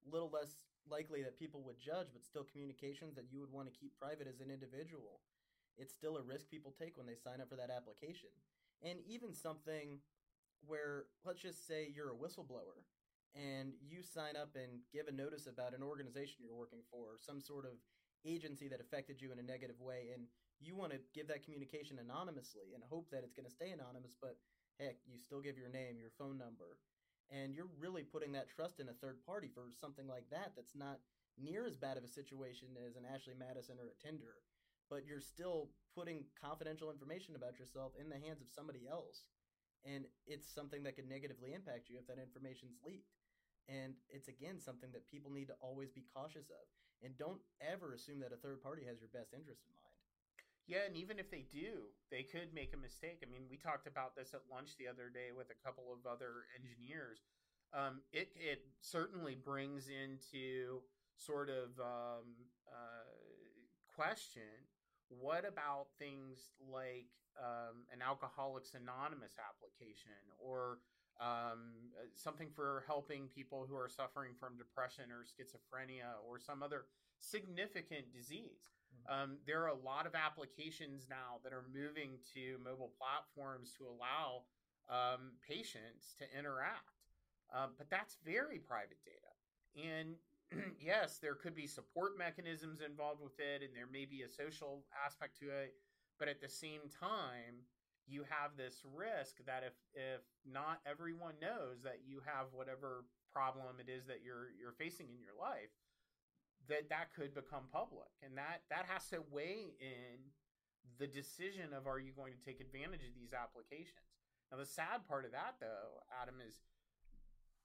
[0.10, 3.79] little less likely that people would judge, but still communications that you would want to
[3.79, 5.21] keep private as an individual.
[5.77, 8.34] It's still a risk people take when they sign up for that application.
[8.81, 10.01] And even something
[10.65, 12.81] where, let's just say you're a whistleblower
[13.38, 17.17] and you sign up and give a notice about an organization you're working for, or
[17.21, 17.79] some sort of
[18.25, 20.27] agency that affected you in a negative way, and
[20.60, 24.15] you want to give that communication anonymously and hope that it's going to stay anonymous,
[24.19, 24.38] but
[24.79, 26.77] heck, you still give your name, your phone number,
[27.29, 30.75] and you're really putting that trust in a third party for something like that that's
[30.75, 30.99] not
[31.39, 34.43] near as bad of a situation as an Ashley Madison or a Tinder,
[34.89, 39.25] but you're still putting confidential information about yourself in the hands of somebody else.
[39.81, 43.17] And it's something that could negatively impact you if that information's leaked.
[43.67, 46.65] And it's again something that people need to always be cautious of.
[47.04, 49.92] And don't ever assume that a third party has your best interest in mind.
[50.70, 53.26] Yeah, and even if they do, they could make a mistake.
[53.26, 56.06] I mean, we talked about this at lunch the other day with a couple of
[56.06, 57.26] other engineers.
[57.74, 60.82] Um, it it certainly brings into
[61.18, 63.10] sort of um, uh,
[63.96, 64.70] question
[65.20, 70.80] what about things like um, an Alcoholics Anonymous application or
[71.21, 76.63] um, uh, something for helping people who are suffering from depression or schizophrenia or some
[76.63, 76.86] other
[77.19, 78.73] significant disease?
[79.10, 83.86] Um, there are a lot of applications now that are moving to mobile platforms to
[83.86, 84.43] allow
[84.89, 86.99] um, patients to interact.
[87.53, 89.31] Uh, but that's very private data.
[89.75, 90.15] And
[90.79, 94.84] yes, there could be support mechanisms involved with it, and there may be a social
[95.05, 95.73] aspect to it.
[96.19, 97.65] But at the same time,
[98.12, 103.80] you have this risk that if, if not everyone knows that you have whatever problem
[103.80, 105.71] it is that you're you're facing in your life,
[106.67, 108.12] that that could become public.
[108.19, 110.19] And that that has to weigh in
[111.00, 114.12] the decision of are you going to take advantage of these applications.
[114.52, 116.60] Now the sad part of that though adam is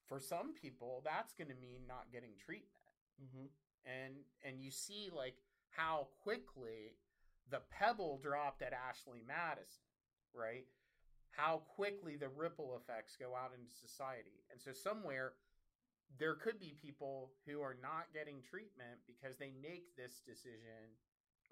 [0.07, 2.87] for some people that's going to mean not getting treatment.
[3.19, 3.49] Mm-hmm.
[3.89, 6.95] and and you see like how quickly
[7.51, 9.89] the pebble dropped at ashley madison
[10.37, 10.67] right
[11.37, 14.41] how quickly the ripple effects go out into society.
[14.51, 15.35] And so somewhere
[16.19, 20.97] there could be people who are not getting treatment because they make this decision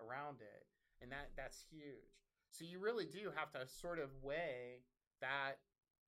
[0.01, 0.65] around it
[1.03, 2.17] and that that's huge.
[2.51, 4.81] So you really do have to sort of weigh
[5.21, 5.61] that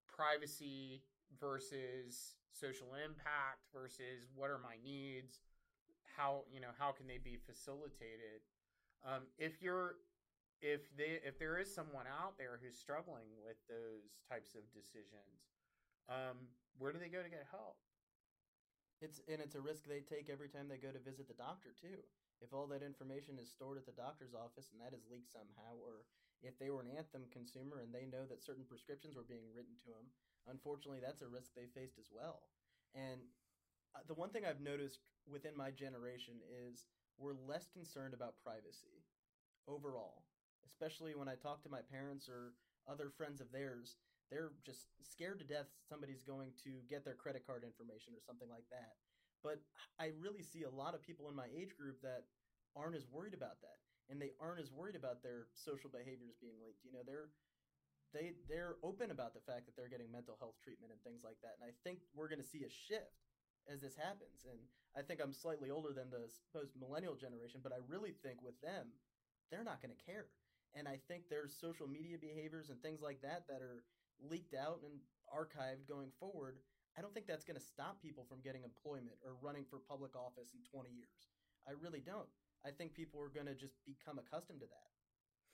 [0.09, 1.03] privacy
[1.39, 5.41] versus social impact versus what are my needs?
[6.17, 8.41] How you know how can they be facilitated?
[9.05, 9.97] Um, if you're
[10.63, 15.53] if they if there is someone out there who's struggling with those types of decisions
[16.09, 17.77] um, where do they go to get help
[19.01, 21.77] It's and it's a risk they take every time they go to visit the doctor
[21.77, 22.01] too.
[22.41, 25.77] If all that information is stored at the doctor's office and that is leaked somehow,
[25.81, 26.05] or
[26.43, 29.77] if they were an Anthem consumer and they know that certain prescriptions were being written
[29.85, 30.07] to them,
[30.49, 32.49] unfortunately, that's a risk they faced as well.
[32.95, 33.21] And
[33.97, 36.87] uh, the one thing I've noticed within my generation is
[37.19, 39.05] we're less concerned about privacy
[39.69, 40.25] overall,
[40.67, 42.55] especially when I talk to my parents or
[42.89, 43.97] other friends of theirs
[44.31, 48.51] they're just scared to death somebody's going to get their credit card information or something
[48.51, 48.99] like that.
[49.43, 49.63] But
[50.03, 52.27] I really see a lot of people in my age group that
[52.75, 53.79] aren't as worried about that,
[54.11, 56.83] and they aren't as worried about their social behaviors being leaked.
[56.83, 57.31] You know, they're
[58.11, 61.39] they they're open about the fact that they're getting mental health treatment and things like
[61.47, 61.55] that.
[61.61, 63.23] And I think we're going to see a shift
[63.71, 64.47] as this happens.
[64.47, 64.59] And
[64.99, 68.59] I think I'm slightly older than the supposed millennial generation, but I really think with
[68.63, 68.91] them,
[69.51, 70.27] they're not going to care.
[70.77, 73.83] And I think there's social media behaviors and things like that that are
[74.21, 75.01] leaked out and
[75.33, 76.61] archived going forward.
[76.97, 80.13] I don't think that's going to stop people from getting employment or running for public
[80.17, 81.33] office in 20 years.
[81.65, 82.29] I really don't.
[82.65, 84.91] I think people are going to just become accustomed to that.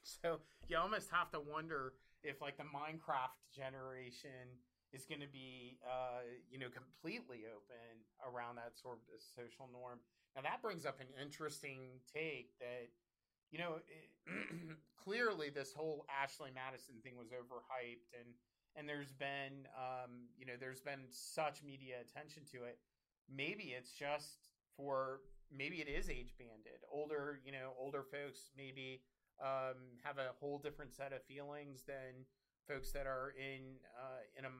[0.03, 4.59] So you almost have to wonder if, like, the Minecraft generation
[4.93, 9.99] is going to be, uh, you know, completely open around that sort of social norm.
[10.37, 12.89] Now that brings up an interesting take that,
[13.53, 14.09] you know, it,
[15.05, 18.35] clearly this whole Ashley Madison thing was overhyped, and
[18.75, 22.79] and there's been, um, you know, there's been such media attention to it.
[23.29, 25.21] Maybe it's just for
[25.53, 26.81] maybe it is age banded.
[26.91, 29.05] Older, you know, older folks maybe
[29.41, 32.25] um, have a whole different set of feelings than
[32.67, 34.53] folks that are in uh, in a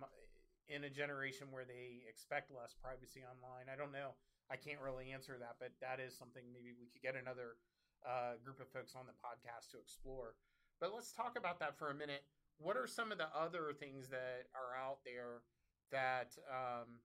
[0.69, 3.73] in a generation where they expect less privacy online.
[3.73, 4.13] I don't know.
[4.51, 7.57] I can't really answer that, but that is something maybe we could get another
[8.07, 10.35] uh, group of folks on the podcast to explore.
[10.81, 12.25] But let's talk about that for a minute.
[12.59, 15.43] What are some of the other things that are out there
[15.91, 17.03] that um,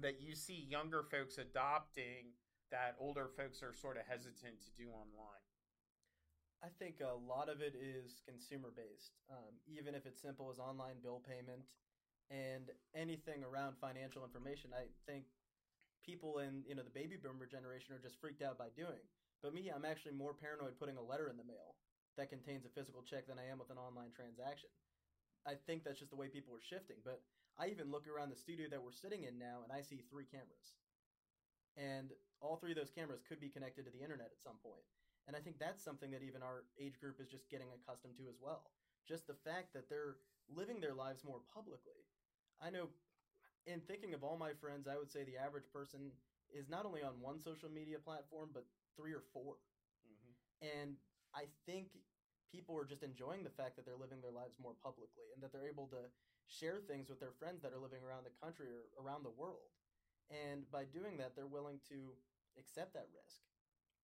[0.00, 2.34] that you see younger folks adopting
[2.70, 5.44] that older folks are sort of hesitant to do online?
[6.62, 9.14] I think a lot of it is consumer based.
[9.30, 11.62] Um, even if it's simple as online bill payment
[12.30, 15.24] and anything around financial information, I think
[16.04, 19.02] people in you know the baby boomer generation are just freaked out by doing.
[19.42, 21.78] But me, I'm actually more paranoid putting a letter in the mail
[22.18, 24.70] that contains a physical check than I am with an online transaction.
[25.46, 26.98] I think that's just the way people are shifting.
[27.06, 27.22] But
[27.58, 30.26] I even look around the studio that we're sitting in now and I see three
[30.26, 30.74] cameras.
[31.78, 32.10] And
[32.42, 34.82] all three of those cameras could be connected to the internet at some point.
[35.30, 38.26] And I think that's something that even our age group is just getting accustomed to
[38.26, 38.74] as well.
[39.06, 40.18] Just the fact that they're
[40.50, 42.02] living their lives more publicly.
[42.58, 42.90] I know
[43.66, 46.10] in thinking of all my friends, I would say the average person
[46.50, 48.64] is not only on one social media platform, but
[48.98, 50.34] three or 4 mm-hmm.
[50.58, 50.98] And
[51.30, 51.94] I think
[52.50, 55.54] people are just enjoying the fact that they're living their lives more publicly and that
[55.54, 56.10] they're able to
[56.50, 59.70] share things with their friends that are living around the country or around the world.
[60.32, 62.16] And by doing that, they're willing to
[62.58, 63.44] accept that risk.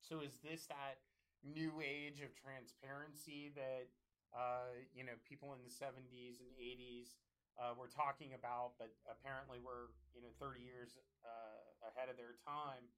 [0.01, 1.01] So is this that
[1.45, 3.89] new age of transparency that
[4.33, 7.17] uh, you know people in the 70s and 80s
[7.57, 12.37] uh, were talking about, but apparently we're you know 30 years uh, ahead of their
[12.45, 12.89] time.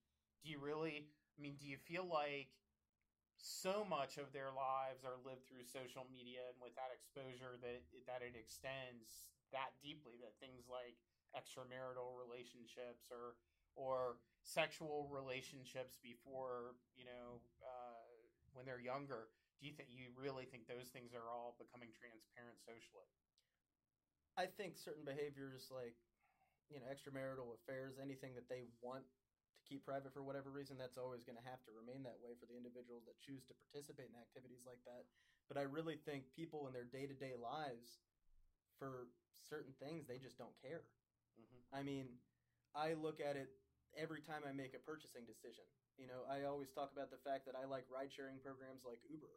[0.42, 1.10] Do you really?
[1.38, 2.48] I mean, do you feel like
[3.38, 7.82] so much of their lives are lived through social media and with that exposure that
[8.08, 10.96] that it extends that deeply that things like
[11.36, 13.36] extramarital relationships or
[13.76, 18.08] or sexual relationships before you know uh,
[18.52, 19.28] when they're younger,
[19.60, 23.12] do you think you really think those things are all becoming transparent socially?
[24.36, 25.94] I think certain behaviors like
[26.70, 29.04] you know extramarital affairs, anything that they want
[29.66, 32.46] keep private for whatever reason, that's always going to have to remain that way for
[32.46, 35.04] the individuals that choose to participate in activities like that.
[35.50, 38.02] But I really think people in their day to day lives,
[38.78, 39.10] for
[39.42, 40.86] certain things, they just don't care.
[41.38, 41.62] Mm-hmm.
[41.74, 42.06] I mean,
[42.74, 43.50] I look at it
[43.94, 45.64] every time I make a purchasing decision.
[45.96, 49.00] You know, I always talk about the fact that I like ride sharing programs like
[49.08, 49.32] Uber.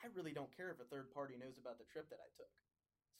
[0.00, 2.48] I really don't care if a third party knows about the trip that I took.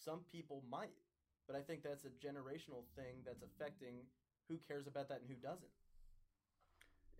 [0.00, 0.96] Some people might,
[1.44, 4.08] but I think that's a generational thing that's affecting
[4.48, 5.68] who cares about that and who doesn't.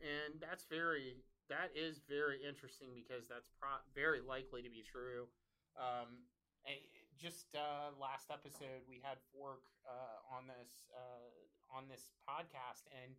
[0.01, 5.27] And that's very that is very interesting because that's pro- very likely to be true.
[5.75, 6.31] Um,
[7.19, 11.29] just uh, last episode, we had Fork uh, on this uh,
[11.69, 13.13] on this podcast, and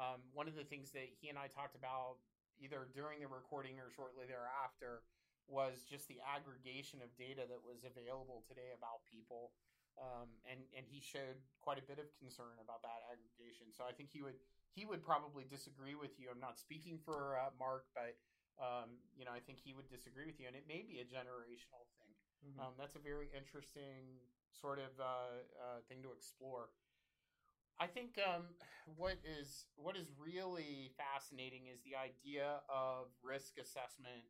[0.00, 2.22] um, one of the things that he and I talked about
[2.56, 5.04] either during the recording or shortly thereafter
[5.50, 9.52] was just the aggregation of data that was available today about people.
[10.00, 13.68] Um, and and he showed quite a bit of concern about that aggregation.
[13.76, 14.40] So I think he would
[14.74, 16.28] he would probably disagree with you.
[16.32, 18.16] I'm not speaking for uh, Mark, but
[18.60, 21.06] um, you know I think he would disagree with you, and it may be a
[21.06, 22.12] generational thing.
[22.42, 22.60] Mm-hmm.
[22.60, 24.18] Um, that's a very interesting
[24.50, 26.70] sort of uh, uh, thing to explore.
[27.80, 28.54] I think um,
[28.96, 34.26] what is what is really fascinating is the idea of risk assessment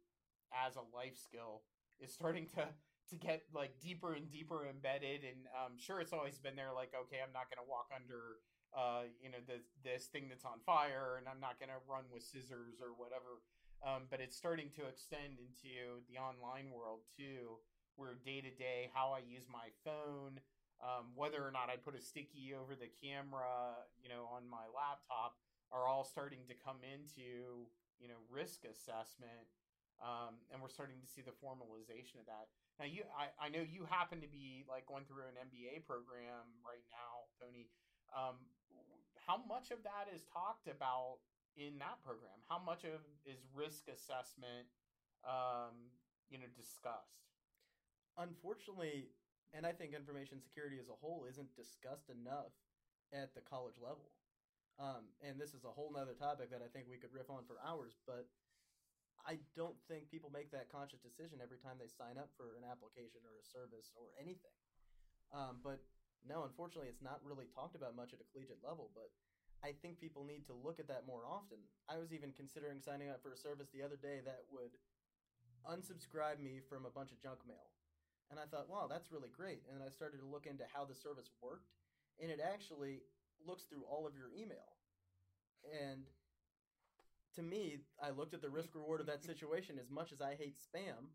[0.52, 1.62] as a life skill
[2.00, 2.68] is starting to
[3.10, 5.24] to get like deeper and deeper embedded.
[5.24, 6.72] And um, sure, it's always been there.
[6.74, 8.40] Like, okay, I'm not going to walk under
[8.74, 12.08] uh, you know this this thing that's on fire, and I'm not going to run
[12.12, 13.40] with scissors or whatever.
[13.82, 17.58] Um, but it's starting to extend into the online world too,
[17.96, 20.38] where day to day how I use my phone
[20.82, 24.66] um, whether or not I put a sticky over the camera, you know, on my
[24.74, 25.38] laptop,
[25.70, 27.70] are all starting to come into
[28.02, 29.46] you know risk assessment,
[30.02, 32.50] um, and we're starting to see the formalization of that.
[32.82, 36.50] Now, you, I, I know you happen to be like going through an MBA program
[36.66, 37.70] right now, Tony.
[38.10, 38.42] Um,
[39.26, 41.22] how much of that is talked about
[41.56, 42.34] in that program?
[42.48, 44.66] How much of is risk assessment,
[45.22, 45.92] um,
[46.30, 47.30] you know, discussed?
[48.18, 49.08] Unfortunately,
[49.54, 52.52] and I think information security as a whole isn't discussed enough
[53.12, 54.10] at the college level.
[54.80, 57.44] Um, and this is a whole nother topic that I think we could riff on
[57.44, 58.24] for hours, but
[59.28, 62.64] I don't think people make that conscious decision every time they sign up for an
[62.64, 64.56] application or a service or anything.
[65.30, 65.84] Um, but
[66.28, 68.90] no, unfortunately, it's not really talked about much at a collegiate level.
[68.94, 69.10] But
[69.62, 71.58] I think people need to look at that more often.
[71.88, 74.74] I was even considering signing up for a service the other day that would
[75.66, 77.70] unsubscribe me from a bunch of junk mail.
[78.30, 79.62] And I thought, wow, that's really great.
[79.70, 81.68] And I started to look into how the service worked,
[82.18, 83.02] and it actually
[83.46, 84.78] looks through all of your email.
[85.68, 86.06] And
[87.36, 89.78] to me, I looked at the risk reward of that situation.
[89.78, 91.12] As much as I hate spam,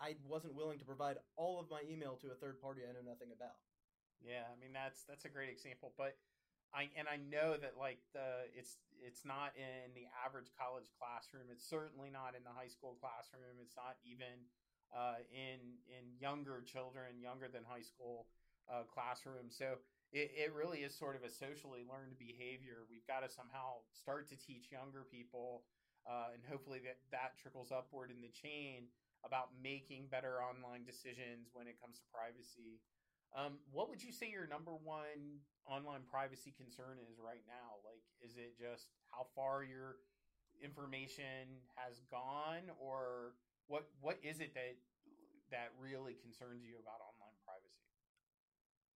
[0.00, 3.06] I wasn't willing to provide all of my email to a third party I know
[3.06, 3.58] nothing about.
[4.22, 6.18] Yeah, I mean that's that's a great example, but
[6.74, 11.48] I and I know that like the it's it's not in the average college classroom.
[11.54, 13.62] It's certainly not in the high school classroom.
[13.62, 14.50] It's not even
[14.90, 18.26] uh, in in younger children, younger than high school
[18.66, 19.54] uh, classrooms.
[19.56, 19.78] So
[20.12, 22.84] it, it really is sort of a socially learned behavior.
[22.90, 25.62] We've got to somehow start to teach younger people,
[26.10, 28.90] uh, and hopefully that, that trickles upward in the chain
[29.24, 32.80] about making better online decisions when it comes to privacy.
[33.36, 37.78] Um, what would you say your number one online privacy concern is right now?
[37.84, 40.00] Like, is it just how far your
[40.62, 43.36] information has gone, or
[43.68, 43.84] what?
[44.00, 44.76] What is it that
[45.50, 47.92] that really concerns you about online privacy?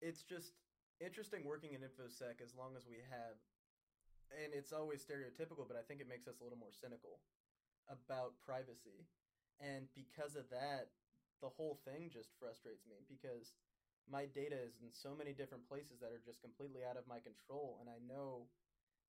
[0.01, 0.53] It's just
[1.01, 3.35] interesting working in infosec as long as we have
[4.31, 7.19] and it's always stereotypical but i think it makes us a little more cynical
[7.91, 9.05] about privacy
[9.59, 10.89] and because of that
[11.43, 13.53] the whole thing just frustrates me because
[14.11, 17.23] my data is in so many different places that are just completely out of my
[17.23, 18.49] control and i know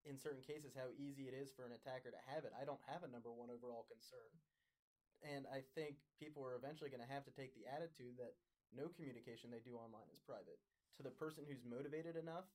[0.03, 2.81] in certain cases how easy it is for an attacker to have it i don't
[2.85, 4.31] have a number one overall concern
[5.23, 8.37] and i think people are eventually going to have to take the attitude that
[8.75, 10.59] no communication they do online is private
[10.97, 12.45] to the person who's motivated enough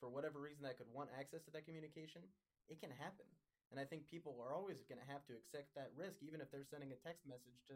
[0.00, 2.20] for whatever reason that could want access to that communication,
[2.68, 3.24] it can happen.
[3.72, 6.52] And I think people are always going to have to accept that risk, even if
[6.52, 7.74] they're sending a text message to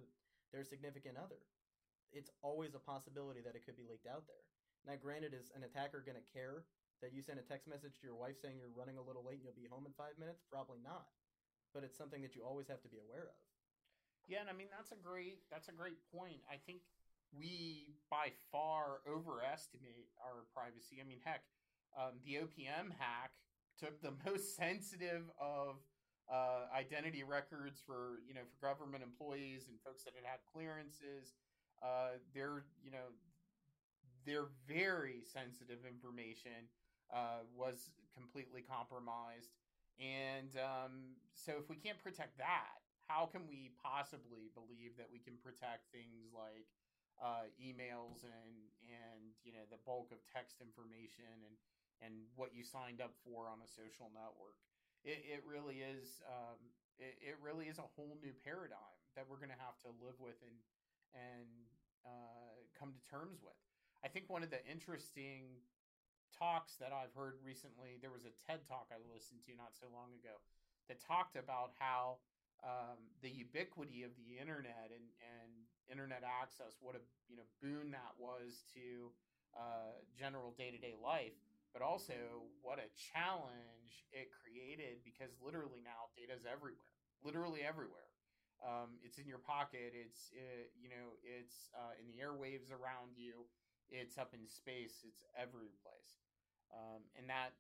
[0.53, 1.41] their significant other.
[2.13, 4.45] It's always a possibility that it could be leaked out there.
[4.87, 6.65] Now, granted, is an attacker going to care
[7.03, 9.41] that you send a text message to your wife saying you're running a little late
[9.41, 10.45] and you'll be home in five minutes?
[10.49, 11.09] Probably not.
[11.73, 13.41] But it's something that you always have to be aware of.
[14.29, 16.39] Yeah, and I mean that's a great that's a great point.
[16.47, 16.87] I think
[17.35, 21.03] we by far overestimate our privacy.
[21.03, 21.43] I mean, heck,
[21.99, 23.35] um, the OPM hack
[23.79, 25.83] took the most sensitive of
[26.31, 31.35] uh, identity records for you know for government employees and folks that had had clearances.
[31.83, 33.13] Uh, their you know
[34.27, 36.69] their very sensitive information
[37.13, 39.57] uh, was completely compromised,
[39.99, 45.19] and um, so if we can't protect that, how can we possibly believe that we
[45.19, 46.69] can protect things like
[47.21, 48.57] uh, emails and
[48.89, 51.57] and you know the bulk of text information and
[52.01, 54.57] and what you signed up for on a social network.
[55.05, 56.57] It, it really is um,
[56.97, 60.17] it, it really is a whole new paradigm that we're going to have to live
[60.17, 60.57] with and
[61.15, 61.69] and
[62.07, 63.57] uh, come to terms with.
[64.05, 65.61] I think one of the interesting
[66.33, 69.91] talks that I've heard recently, there was a TED talk I listened to not so
[69.93, 70.41] long ago
[70.89, 72.19] that talked about how
[72.65, 75.53] um, the ubiquity of the internet and, and
[75.89, 79.13] internet access, what a you know boon that was to
[79.57, 81.37] uh, general day to day life,
[81.73, 86.95] but also what a challenge it created because literally now data is everywhere,
[87.25, 88.10] literally everywhere.
[88.61, 89.97] Um, it's in your pocket.
[89.97, 93.49] It's it, you know it's uh, in the airwaves around you.
[93.89, 95.03] It's up in space.
[95.03, 96.23] It's every place,
[96.71, 97.57] um, and that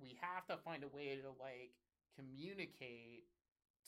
[0.00, 1.76] we have to find a way to like
[2.16, 3.28] communicate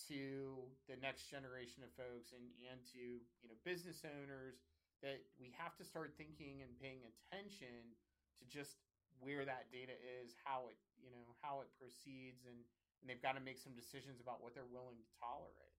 [0.09, 4.61] to the next generation of folks and, and to you know business owners
[5.03, 7.97] that we have to start thinking and paying attention
[8.37, 8.77] to just
[9.21, 12.61] where that data is, how it you know how it proceeds, and
[13.01, 15.70] and they've got to make some decisions about what they're willing to tolerate.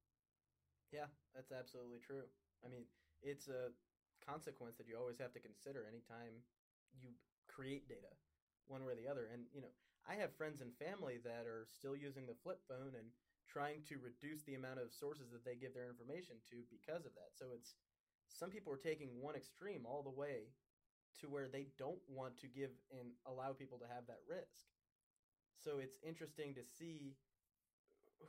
[0.91, 2.27] Yeah, that's absolutely true.
[2.65, 2.85] I mean,
[3.23, 3.71] it's a
[4.25, 6.43] consequence that you always have to consider anytime
[6.93, 7.15] you
[7.47, 8.11] create data,
[8.67, 9.27] one way or the other.
[9.31, 9.71] And you know,
[10.07, 13.11] I have friends and family that are still using the flip phone and
[13.47, 17.13] trying to reduce the amount of sources that they give their information to because of
[17.15, 17.31] that.
[17.33, 17.75] So it's
[18.29, 20.51] some people are taking one extreme all the way
[21.21, 24.67] to where they don't want to give and allow people to have that risk.
[25.59, 27.15] So it's interesting to see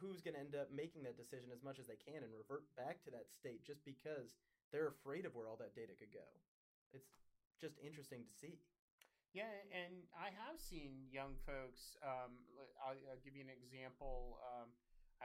[0.01, 2.64] who's going to end up making that decision as much as they can and revert
[2.76, 4.36] back to that state just because
[4.70, 6.24] they're afraid of where all that data could go.
[6.93, 7.12] It's
[7.61, 8.59] just interesting to see.
[9.32, 11.97] Yeah, and I have seen young folks.
[12.05, 12.36] Um,
[12.76, 14.36] I'll, I'll, give you an example.
[14.45, 14.68] Um,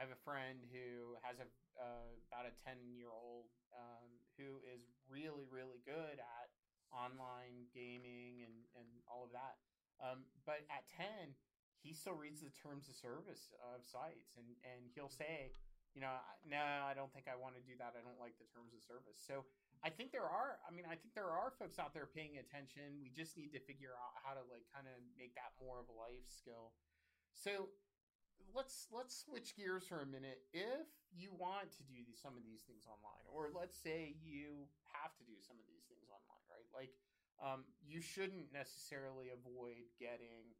[0.00, 4.08] have a friend who has a uh, about a ten year old um,
[4.40, 4.80] who is
[5.12, 6.48] really really good at
[6.88, 9.60] online gaming and and all of that.
[10.00, 11.36] Um, but at ten,
[11.82, 15.54] he still reads the terms of service of sites, and and he'll say,
[15.94, 16.14] you know,
[16.46, 17.96] no, I don't think I want to do that.
[17.96, 19.18] I don't like the terms of service.
[19.18, 19.48] So
[19.82, 20.58] I think there are.
[20.66, 22.98] I mean, I think there are folks out there paying attention.
[22.98, 25.86] We just need to figure out how to like kind of make that more of
[25.88, 26.74] a life skill.
[27.32, 27.70] So
[28.54, 30.42] let's let's switch gears for a minute.
[30.52, 35.14] If you want to do some of these things online, or let's say you have
[35.16, 36.68] to do some of these things online, right?
[36.74, 36.92] Like,
[37.40, 40.52] um, you shouldn't necessarily avoid getting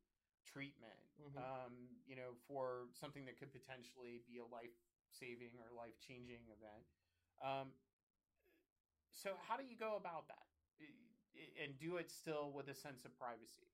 [0.49, 1.36] treatment, mm-hmm.
[1.36, 1.74] um,
[2.09, 4.72] you know, for something that could potentially be a life
[5.12, 6.84] saving or life changing event.
[7.44, 7.76] Um,
[9.12, 10.46] so how do you go about that
[11.62, 13.66] and do it still with a sense of privacy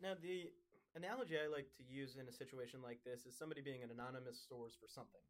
[0.00, 0.48] now the
[0.96, 4.40] analogy i like to use in a situation like this is somebody being an anonymous
[4.48, 5.24] source for something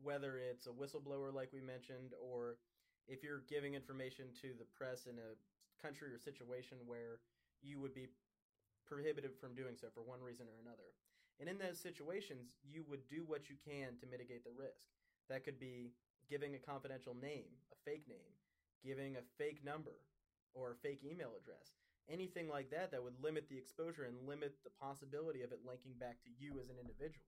[0.00, 2.56] whether it's a whistleblower like we mentioned or
[3.08, 5.36] if you're giving information to the press in a
[5.80, 7.20] country or situation where
[7.60, 8.08] you would be
[8.94, 10.94] prohibited from doing so for one reason or another
[11.42, 14.86] and in those situations you would do what you can to mitigate the risk
[15.26, 15.90] that could be
[16.30, 18.34] giving a confidential name a fake name
[18.84, 19.98] giving a fake number
[20.52, 21.74] or a fake email address.
[22.08, 25.96] Anything like that that would limit the exposure and limit the possibility of it linking
[25.98, 27.24] back to you as an individual.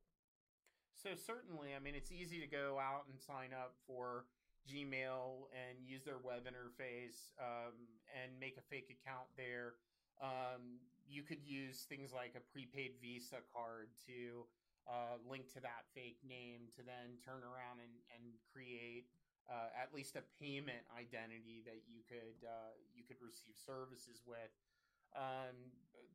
[0.92, 4.28] So certainly, I mean, it's easy to go out and sign up for
[4.68, 9.80] Gmail and use their web interface um, and make a fake account there.
[10.20, 14.46] Um, you could use things like a prepaid Visa card to
[14.86, 19.10] uh, link to that fake name to then turn around and, and create
[19.46, 24.50] uh, at least a payment identity that you could uh, you could receive services with.
[25.14, 25.54] Um,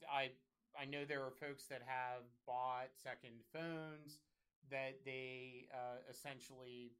[0.07, 0.35] I
[0.75, 4.19] I know there are folks that have bought second phones
[4.71, 6.95] that they uh, essentially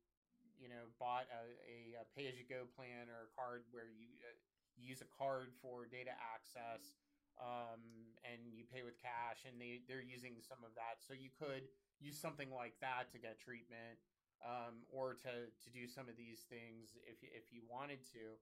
[0.60, 3.92] you know bought a, a, a pay as you go plan or a card where
[3.92, 4.36] you, uh,
[4.80, 6.96] use a card for data access
[7.42, 7.82] um,
[8.22, 11.66] and you pay with cash and they they're using some of that so you could
[11.98, 13.98] use something like that to get treatment
[14.46, 18.38] um, or to to do some of these things if if you wanted to.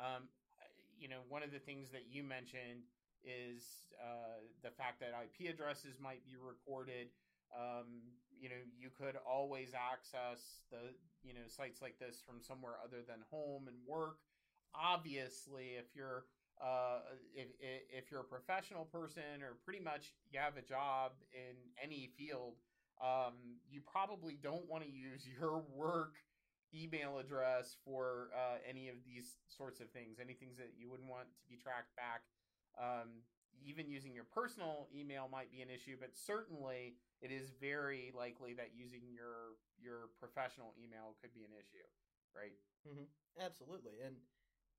[0.00, 0.28] Um,
[0.96, 2.86] you know, one of the things that you mentioned
[3.24, 7.08] is uh, the fact that IP addresses might be recorded.
[7.52, 10.92] Um, you know, you could always access the
[11.22, 14.18] you know sites like this from somewhere other than home and work.
[14.74, 16.24] Obviously, if you're
[16.62, 17.00] uh,
[17.34, 22.10] if if you're a professional person or pretty much you have a job in any
[22.16, 22.54] field,
[23.02, 26.14] um, you probably don't want to use your work
[26.74, 31.08] email address for uh, any of these sorts of things, any things that you wouldn't
[31.10, 32.22] want to be tracked back.
[32.80, 33.20] Um,
[33.60, 38.54] even using your personal email might be an issue, but certainly it is very likely
[38.54, 41.84] that using your your professional email could be an issue,
[42.34, 42.56] right?
[42.88, 43.06] Mm-hmm.
[43.38, 44.16] Absolutely, and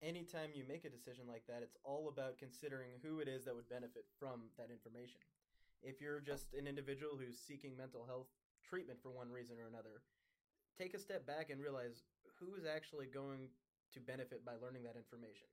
[0.02, 3.56] anytime you make a decision like that, it's all about considering who it is that
[3.56, 5.22] would benefit from that information
[5.84, 8.32] if you're just an individual who's seeking mental health
[8.64, 10.02] treatment for one reason or another,
[10.80, 12.08] take a step back and realize
[12.39, 13.52] who is actually going
[13.91, 15.52] to benefit by learning that information.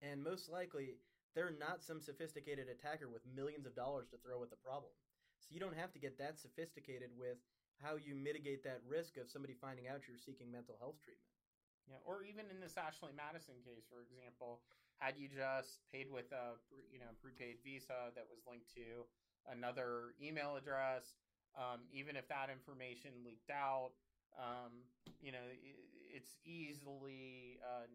[0.00, 0.96] And most likely,
[1.34, 4.94] they're not some sophisticated attacker with millions of dollars to throw at the problem.
[5.42, 7.36] So you don't have to get that sophisticated with
[7.82, 11.39] how you mitigate that risk of somebody finding out you're seeking mental health treatment.
[11.88, 14.60] Yeah, or even in this Ashley Madison case, for example,
[14.98, 16.60] had you just paid with a
[16.92, 19.08] you know prepaid Visa that was linked to
[19.48, 21.16] another email address.
[21.58, 23.90] Um, even if that information leaked out,
[24.38, 24.86] um,
[25.18, 27.90] you know, it, it's easily uh,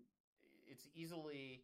[0.67, 1.63] it's easily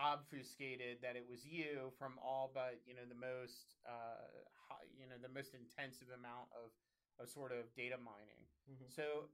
[0.00, 4.24] obfuscated that it was you from all but you know the most uh,
[4.68, 6.72] high, you know the most intensive amount of
[7.20, 8.40] of sort of data mining.
[8.64, 8.88] Mm-hmm.
[8.88, 9.28] So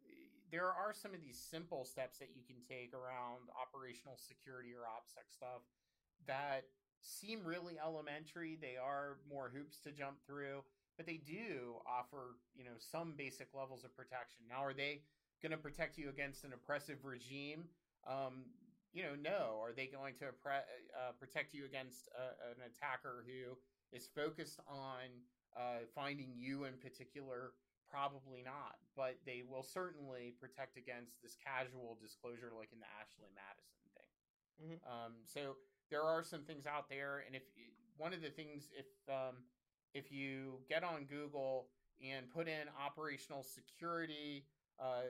[0.50, 4.88] there are some of these simple steps that you can take around operational security or
[4.88, 5.62] OPSEC stuff
[6.26, 6.64] that
[7.00, 8.58] seem really elementary.
[8.60, 10.64] They are more hoops to jump through,
[10.96, 14.44] but they do offer, you know, some basic levels of protection.
[14.48, 15.02] Now, are they
[15.42, 17.64] going to protect you against an oppressive regime?
[18.06, 18.44] Um,
[18.92, 19.60] you know, no.
[19.62, 23.56] Are they going to uh, protect you against a, an attacker who
[23.96, 25.06] is focused on
[25.56, 27.52] uh, finding you in particular?
[27.90, 33.32] Probably not, but they will certainly protect against this casual disclosure, like in the Ashley
[33.32, 34.12] Madison thing.
[34.60, 34.78] Mm-hmm.
[34.84, 35.56] Um, so
[35.90, 37.42] there are some things out there, and if
[37.96, 39.36] one of the things if um,
[39.94, 41.68] if you get on Google
[42.04, 44.44] and put in operational security,
[44.78, 45.08] uh,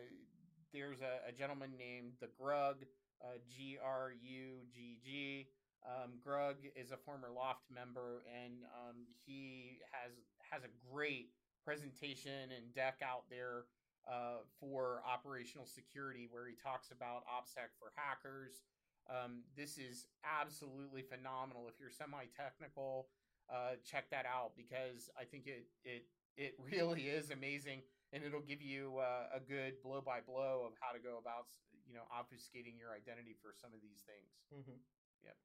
[0.73, 2.87] there's a, a, gentleman named the Grug,
[3.23, 5.49] uh, G R U G G.
[5.87, 10.13] Um, Grug is a former L0pht member, and um, he has
[10.51, 11.31] has a great
[11.65, 13.65] presentation and deck out there
[14.09, 18.63] uh, for operational security, where he talks about OPSEC for hackers.
[19.09, 21.69] Um, this is absolutely phenomenal.
[21.69, 23.09] If you're semi-technical,
[23.49, 26.05] uh, check that out because I think it it
[26.37, 27.83] it really is amazing,
[28.13, 31.49] and it'll give you uh, a good blow by blow of how to go about
[31.89, 34.33] you know obfuscating your identity for some of these things.
[34.53, 34.79] Mm-hmm.
[35.25, 35.37] Yep.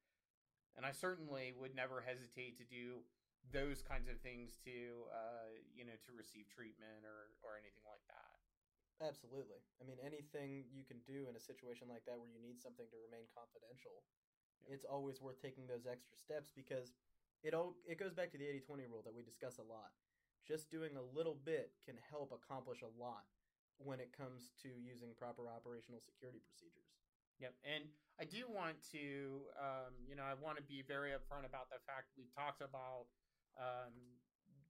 [0.75, 3.03] And I certainly would never hesitate to do
[3.51, 8.03] those kinds of things to uh, you know to receive treatment or or anything like
[8.07, 8.39] that.
[9.01, 9.59] Absolutely.
[9.81, 12.87] I mean, anything you can do in a situation like that where you need something
[12.87, 14.05] to remain confidential,
[14.63, 14.77] Yeah.
[14.77, 16.93] it's always worth taking those extra steps because
[17.43, 19.91] it all it goes back to the 80-20 rule that we discuss a lot.
[20.45, 23.25] Just doing a little bit can help accomplish a lot
[23.77, 26.93] when it comes to using proper operational security procedures.
[27.39, 27.83] Yep, and
[28.21, 31.81] I do want to, um, you know, I want to be very upfront about the
[31.89, 33.09] fact we've talked about,
[33.57, 33.93] um,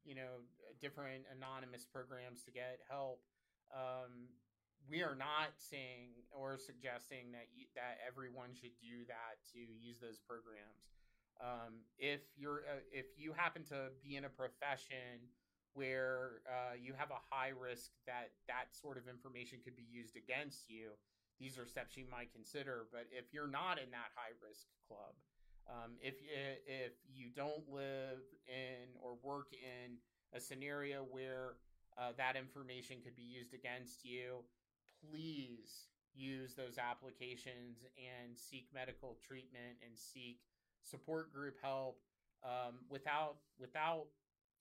[0.04, 0.44] you know,
[0.82, 3.22] different anonymous programs to get help.
[3.72, 4.28] Um,
[4.90, 10.00] we are not saying or suggesting that you, that everyone should do that to use
[10.04, 10.92] those programs.
[11.40, 15.32] Um, if you're uh, if you happen to be in a profession
[15.74, 20.14] where uh, you have a high risk that that sort of information could be used
[20.14, 20.94] against you,
[21.40, 22.86] these are steps you might consider.
[22.92, 25.18] But if you're not in that high risk club,
[25.70, 26.16] um, if
[26.68, 29.98] if you don't live in or work in
[30.34, 31.56] a scenario where
[31.98, 34.44] uh, that information could be used against you,
[35.10, 40.40] please use those applications and seek medical treatment and seek
[40.84, 42.00] support group help
[42.44, 44.06] um, without without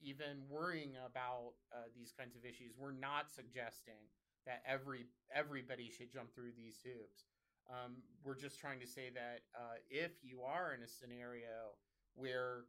[0.00, 2.72] even worrying about uh, these kinds of issues.
[2.76, 4.11] We're not suggesting
[4.46, 7.32] that every everybody should jump through these hoops.
[7.70, 11.78] Um, we're just trying to say that uh, if you are in a scenario
[12.14, 12.66] where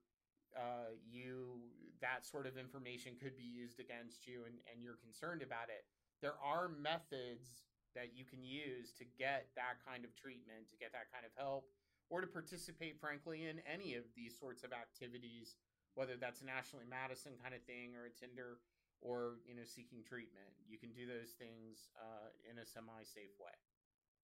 [0.56, 1.60] uh, you
[2.02, 5.88] that sort of information could be used against you and, and you're concerned about it,
[6.22, 7.64] there are methods
[7.96, 11.34] that you can use to get that kind of treatment, to get that kind of
[11.38, 11.70] help,
[12.10, 15.56] or to participate, frankly, in any of these sorts of activities,
[15.96, 18.60] whether that's a Ashley Madison kind of thing or a Tinder
[19.04, 20.48] or you know seeking treatment.
[20.66, 23.56] You can do those things uh, in a semi-safe way.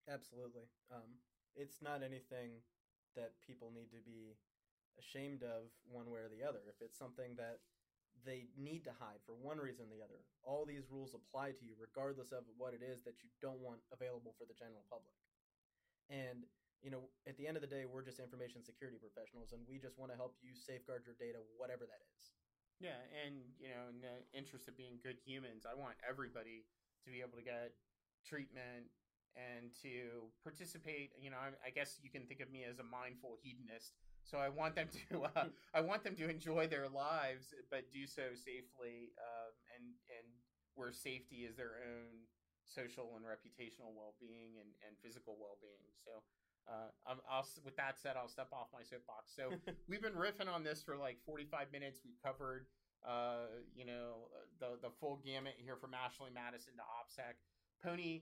[0.08, 0.70] Absolutely.
[0.92, 1.20] Um,
[1.56, 2.62] it's not anything
[3.16, 4.38] that people need to be
[4.98, 6.62] ashamed of one way or the other.
[6.70, 7.60] If it's something that
[8.26, 11.64] they need to hide for one reason or the other, all these rules apply to
[11.64, 15.16] you regardless of what it is that you don't want available for the general public.
[16.10, 16.44] And,
[16.84, 19.80] you know, at the end of the day, we're just information security professionals and we
[19.80, 22.34] just want to help you safeguard your data, whatever that is.
[22.80, 26.64] Yeah, and you know, in the interest of being good humans, I want everybody
[27.04, 27.76] to be able to get
[28.24, 28.88] treatment
[29.36, 31.12] and to participate.
[31.20, 33.94] You know, I, I guess you can think of me as a mindful hedonist.
[34.24, 38.06] So I want them to, uh, I want them to enjoy their lives, but do
[38.06, 40.28] so safely, um, and and
[40.76, 42.30] where safety is their own
[42.64, 45.90] social and reputational well-being and, and physical well-being.
[46.06, 46.24] So.
[46.70, 49.34] Uh, I'm, I'll, with that said, I'll step off my soapbox.
[49.34, 49.50] So
[49.90, 52.02] we've been riffing on this for like 45 minutes.
[52.06, 52.68] We've covered,
[53.02, 57.42] uh, you know, the the full gamut here from Ashley Madison to OPSEC.
[57.82, 58.22] Pony,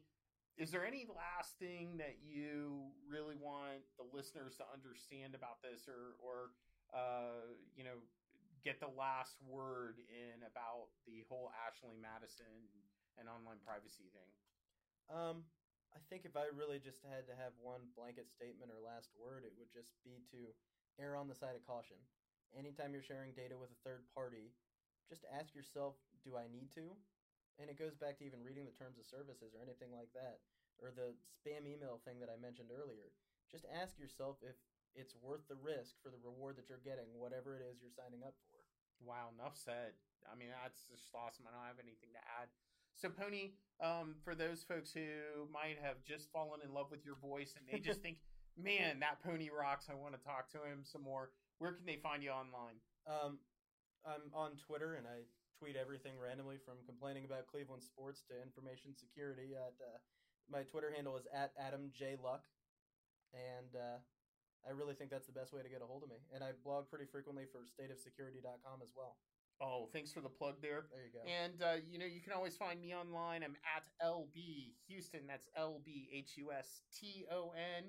[0.57, 5.85] is there any last thing that you really want the listeners to understand about this,
[5.85, 6.57] or or
[6.91, 8.01] uh, you know,
[8.65, 12.67] get the last word in about the whole Ashley Madison
[13.21, 14.31] and online privacy thing?
[15.13, 15.45] Um,
[15.93, 19.45] I think if I really just had to have one blanket statement or last word,
[19.45, 20.51] it would just be to
[20.97, 21.97] err on the side of caution.
[22.57, 24.51] Anytime you're sharing data with a third party,
[25.07, 25.95] just ask yourself,
[26.25, 26.97] do I need to?
[27.57, 30.45] And it goes back to even reading the terms of services or anything like that,
[30.77, 33.09] or the spam email thing that I mentioned earlier.
[33.49, 34.53] Just ask yourself if
[34.93, 38.21] it's worth the risk for the reward that you're getting, whatever it is you're signing
[38.21, 38.61] up for.
[39.01, 39.97] Wow, enough said.
[40.25, 41.45] I mean, that's just awesome.
[41.45, 42.49] I don't have anything to add.
[42.97, 47.15] So, Pony, um, for those folks who might have just fallen in love with your
[47.21, 48.17] voice and they just think,
[48.57, 51.29] man, that pony rocks, I want to talk to him some more,
[51.61, 52.81] where can they find you online?
[53.05, 53.37] Um,
[54.01, 58.93] I'm on Twitter and I tweet everything randomly from complaining about Cleveland sports to information
[58.93, 59.57] security.
[59.57, 59.97] At uh,
[60.49, 62.45] my Twitter handle is at Adam J Luck,
[63.33, 63.97] and uh,
[64.65, 66.21] I really think that's the best way to get a hold of me.
[66.33, 69.17] And I blog pretty frequently for stateofsecurity.com as well.
[69.59, 70.85] Oh, thanks for the plug there.
[70.93, 71.25] There you go.
[71.25, 73.43] And uh, you know, you can always find me online.
[73.43, 75.25] I'm at LB Huston.
[75.27, 77.85] That's L B H U S T O N.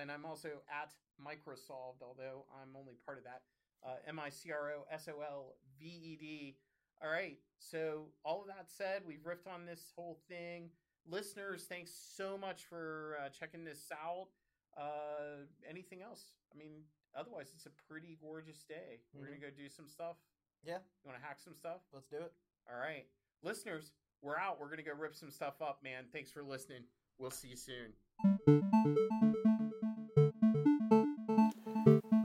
[0.00, 3.42] And I'm also at MicroSolved, although I'm only part of that.
[3.84, 6.56] Uh, M I C R O S O L V E D.
[7.02, 7.38] All right.
[7.58, 10.70] So, all of that said, we've riffed on this whole thing.
[11.08, 14.28] Listeners, thanks so much for uh, checking this out.
[14.76, 16.22] Uh, anything else?
[16.54, 16.82] I mean,
[17.16, 19.00] otherwise, it's a pretty gorgeous day.
[19.12, 19.40] We're Mhm.
[19.40, 20.16] gonna go do some stuff.
[20.62, 20.78] Yeah.
[20.78, 21.80] You want to hack some stuff?
[21.92, 22.32] Let's do it.
[22.68, 23.06] All right,
[23.42, 23.92] listeners,
[24.22, 24.60] we're out.
[24.60, 26.06] We're gonna go rip some stuff up, man.
[26.12, 26.84] Thanks for listening.
[27.18, 27.94] We'll see you soon.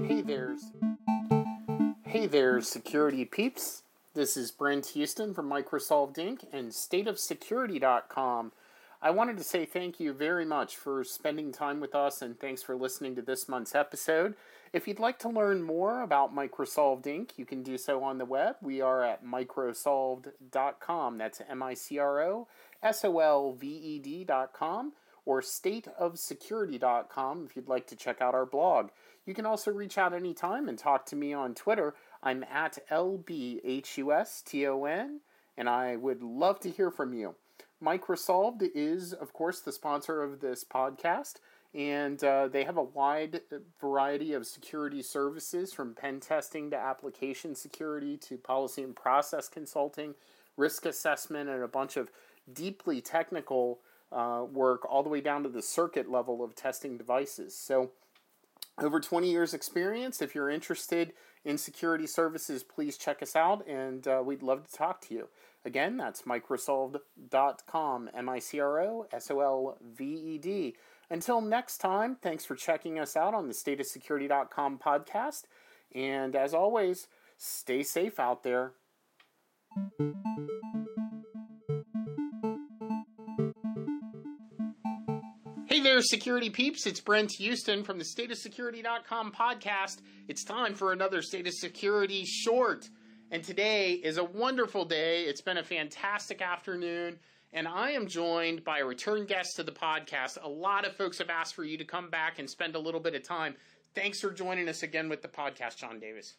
[0.06, 0.72] Hey there's
[2.06, 3.84] Hey there, security peeps.
[4.16, 6.46] This is Brent Huston from Microsolved Inc.
[6.54, 8.54] and stateofsecurity.com.
[9.02, 12.64] I wanted to say thank you very much for spending time with us and thanks
[12.64, 14.36] for listening to this month's episode.
[14.72, 18.24] If you'd like to learn more about Microsolved Inc., you can do so on the
[18.24, 18.56] web.
[18.62, 21.18] We are at microsolved.com.
[21.18, 22.48] That's M I C R O
[22.82, 24.94] S O L V E D.com
[25.26, 28.92] or stateofsecurity.com if you'd like to check out our blog.
[29.26, 31.96] You can also reach out anytime and talk to me on Twitter.
[32.26, 33.62] I'm at LBHUSTON,
[35.58, 37.36] and I would love to hear from you.
[37.84, 41.36] Microsolved is, of course, the sponsor of this podcast,
[41.76, 43.42] and uh, they have a wide
[43.80, 50.16] variety of security services from pen testing to application security to policy and process consulting,
[50.58, 52.10] risk assessment, and a bunch of
[52.52, 57.56] deeply technical uh, work all the way down to the circuit level of testing devices.
[57.56, 57.92] So,
[58.80, 60.22] over 20 years experience.
[60.22, 61.14] If you're interested
[61.46, 65.30] in security services, please check us out and uh, we'd love to talk to you.
[65.64, 70.76] Again, that's microsolved.com, M I C R O S O L V E D.
[71.10, 75.44] Until next time, thanks for checking us out on the stateofsecurity.com podcast.
[75.94, 78.74] And as always, stay safe out there.
[85.86, 86.88] There, security peeps.
[86.88, 90.00] It's Brent Huston from the stateofsecurity.com podcast.
[90.28, 92.90] It's time for another State of Security short.
[93.30, 95.26] And today is a wonderful day.
[95.26, 97.20] It's been a fantastic afternoon.
[97.54, 100.40] And I am joined by a return guest to the podcast.
[100.42, 103.00] A lot of folks have asked for you to come back and spend a little
[103.00, 103.54] bit of time.
[103.94, 106.34] Thanks for joining us again with the podcast, John Davis.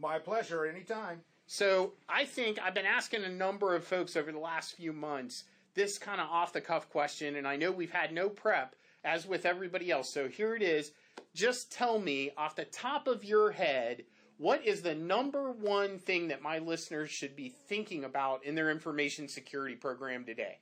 [0.00, 1.22] My pleasure, anytime.
[1.48, 5.42] So I think I've been asking a number of folks over the last few months
[5.74, 9.26] this kind of off the cuff question, and I know we've had no prep as
[9.26, 10.12] with everybody else.
[10.12, 10.92] So here it is.
[11.34, 14.04] Just tell me off the top of your head,
[14.38, 18.70] what is the number one thing that my listeners should be thinking about in their
[18.70, 20.58] information security program today?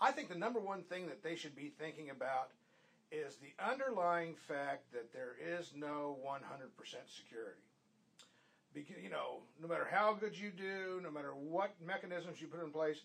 [0.00, 2.50] I think the number one thing that they should be thinking about
[3.10, 6.40] is the underlying fact that there is no 100%
[7.06, 7.60] security.
[8.74, 12.62] Because, you know, no matter how good you do, no matter what mechanisms you put
[12.62, 13.02] in place,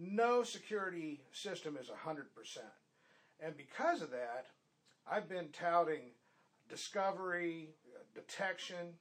[0.00, 2.24] no security system is 100%.
[3.40, 4.46] And because of that,
[5.10, 6.12] I've been touting
[6.68, 7.70] discovery,
[8.14, 8.94] detection,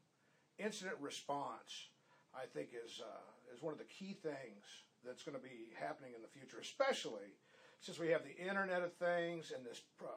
[0.57, 1.87] incident response,
[2.35, 4.65] I think is, uh, is one of the key things
[5.05, 7.35] that's going to be happening in the future, especially
[7.79, 10.09] since we have the Internet of Things and this pro-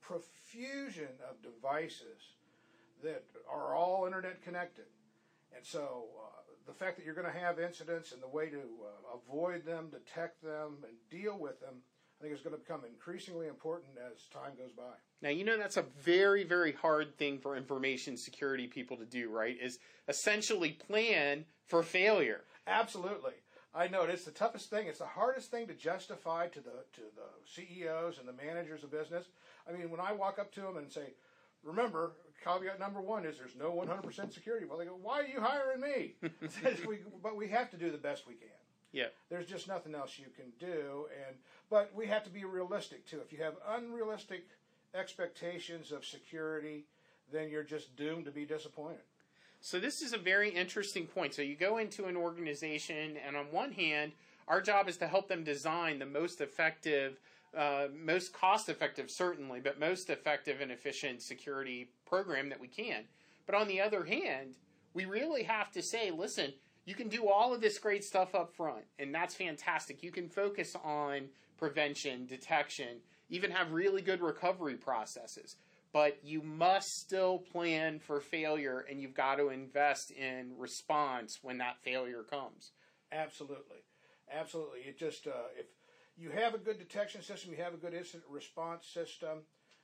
[0.00, 2.32] profusion of devices
[3.02, 4.86] that are all Internet connected.
[5.54, 8.58] And so uh, the fact that you're going to have incidents and the way to
[8.58, 11.74] uh, avoid them, detect them, and deal with them,
[12.20, 14.92] I think is going to become increasingly important as time goes by.
[15.22, 19.30] Now, you know that's a very, very hard thing for information security people to do,
[19.30, 19.56] right?
[19.60, 22.42] Is essentially plan for failure.
[22.66, 23.32] Absolutely.
[23.74, 24.88] I know it's the toughest thing.
[24.88, 28.90] It's the hardest thing to justify to the to the CEOs and the managers of
[28.90, 29.26] business.
[29.68, 31.14] I mean, when I walk up to them and say,
[31.62, 32.12] "Remember,
[32.42, 35.80] caveat number one is there's no 100% security." Well, they go, "Why are you hiring
[35.80, 36.14] me?"
[36.86, 38.48] we, but we have to do the best we can.
[38.92, 39.06] Yeah.
[39.28, 41.36] There's just nothing else you can do, and
[41.68, 43.20] but we have to be realistic too.
[43.24, 44.46] If you have unrealistic
[44.94, 46.86] expectations of security,
[47.32, 49.02] then you're just doomed to be disappointed.
[49.60, 51.34] So this is a very interesting point.
[51.34, 54.12] So you go into an organization, and on one hand,
[54.48, 57.18] our job is to help them design the most effective,
[57.56, 63.04] uh, most cost-effective, certainly, but most effective and efficient security program that we can.
[63.46, 64.56] But on the other hand,
[64.94, 66.52] we really have to say, listen,
[66.84, 70.02] you can do all of this great stuff up front, and that's fantastic.
[70.02, 72.98] You can focus on prevention, detection,
[73.28, 75.56] even have really good recovery processes
[75.92, 81.58] but you must still plan for failure and you've got to invest in response when
[81.58, 82.72] that failure comes.
[83.12, 83.78] Absolutely,
[84.32, 84.80] absolutely.
[84.80, 85.66] It just uh, if
[86.20, 89.38] you have a good detection system, you have a good incident response system,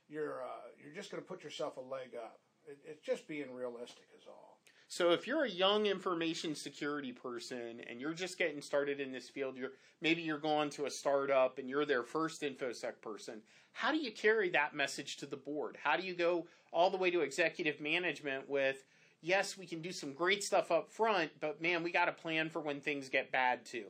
[0.07, 2.39] you're uh, you're just going to put yourself a leg up.
[2.65, 4.59] It, it's just being realistic is all.
[4.89, 9.27] So if you're a young information security person and you're just getting started in this
[9.27, 13.41] field, you're maybe you're going to a startup and you're their first infosec person.
[13.73, 15.77] How do you carry that message to the board?
[15.83, 18.85] How do you go all the way to executive management with
[19.21, 22.49] yes, we can do some great stuff up front, but man, we got to plan
[22.49, 23.85] for when things get bad too.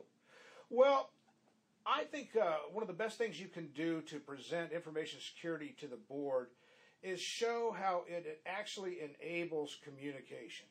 [0.70, 1.10] Well,
[1.88, 5.74] I think uh, one of the best things you can do to present information security
[5.80, 6.48] to the board
[7.02, 10.66] is show how it, it actually enables communication.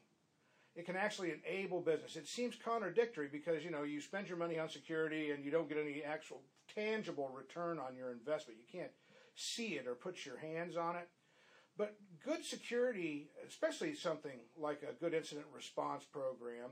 [0.75, 2.17] It can actually enable business.
[2.17, 5.67] It seems contradictory because you know you spend your money on security and you don't
[5.67, 6.41] get any actual
[6.75, 8.59] tangible return on your investment.
[8.59, 8.91] You can't
[9.33, 11.09] see it or put your hands on it.
[11.77, 16.69] But good security, especially something like a good incident response program,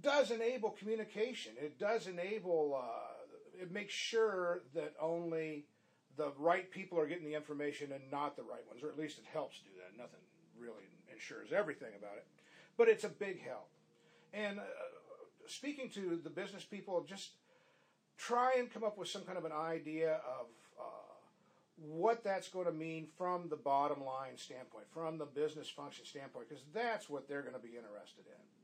[0.00, 1.52] does enable communication.
[1.60, 5.66] It does enable, uh, it makes sure that only
[6.16, 9.18] the right people are getting the information and not the right ones, or at least
[9.18, 9.96] it helps do that.
[9.96, 10.20] Nothing
[10.58, 12.26] really ensures everything about it,
[12.76, 13.68] but it's a big help.
[14.32, 14.62] And uh,
[15.46, 17.30] speaking to the business people, just
[18.16, 20.46] try and come up with some kind of an idea of
[20.78, 21.14] uh,
[21.76, 26.48] what that's going to mean from the bottom line standpoint, from the business function standpoint,
[26.48, 28.59] because that's what they're going to be interested in.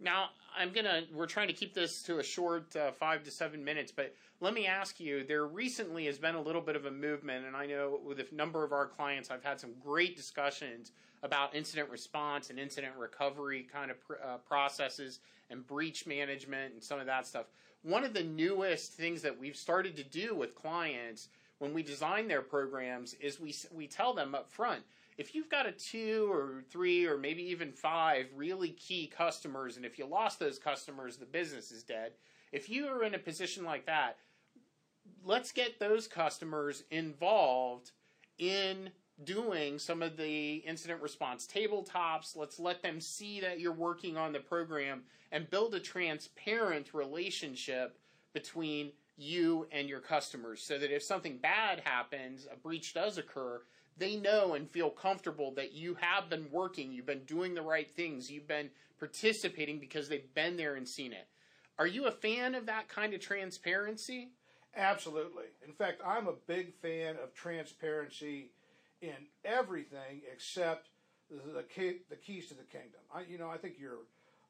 [0.00, 1.02] Now, I'm gonna.
[1.12, 4.54] We're trying to keep this to a short uh, five to seven minutes, but let
[4.54, 5.24] me ask you.
[5.24, 8.26] There recently has been a little bit of a movement, and I know with a
[8.34, 10.92] number of our clients, I've had some great discussions
[11.22, 15.20] about incident response and incident recovery kind of pr- uh, processes
[15.50, 17.46] and breach management and some of that stuff.
[17.82, 21.28] One of the newest things that we've started to do with clients
[21.58, 24.82] when we design their programs is we we tell them up front
[25.18, 29.86] if you've got a two or three or maybe even five really key customers, and
[29.86, 32.12] if you lost those customers, the business is dead.
[32.52, 34.18] If you are in a position like that,
[35.24, 37.92] let's get those customers involved
[38.38, 38.90] in
[39.24, 42.36] doing some of the incident response tabletops.
[42.36, 45.02] Let's let them see that you're working on the program
[45.32, 47.98] and build a transparent relationship
[48.34, 53.62] between you and your customers so that if something bad happens, a breach does occur,
[53.96, 57.90] they know and feel comfortable that you have been working, you've been doing the right
[57.90, 61.28] things, you've been participating because they've been there and seen it.
[61.78, 64.30] Are you a fan of that kind of transparency?
[64.74, 65.46] Absolutely.
[65.66, 68.50] In fact, I'm a big fan of transparency
[69.00, 70.88] in everything except
[71.30, 73.00] the key, the keys to the kingdom.
[73.14, 73.98] I, you know, I think your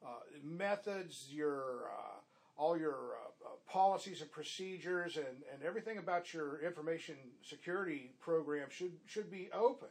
[0.05, 2.16] uh, methods, your uh,
[2.57, 8.67] all your uh, uh, policies and procedures and, and everything about your information security program
[8.69, 9.89] should should be open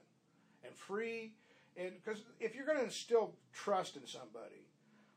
[0.64, 1.32] and free.
[1.76, 4.66] And because if you're going to instill trust in somebody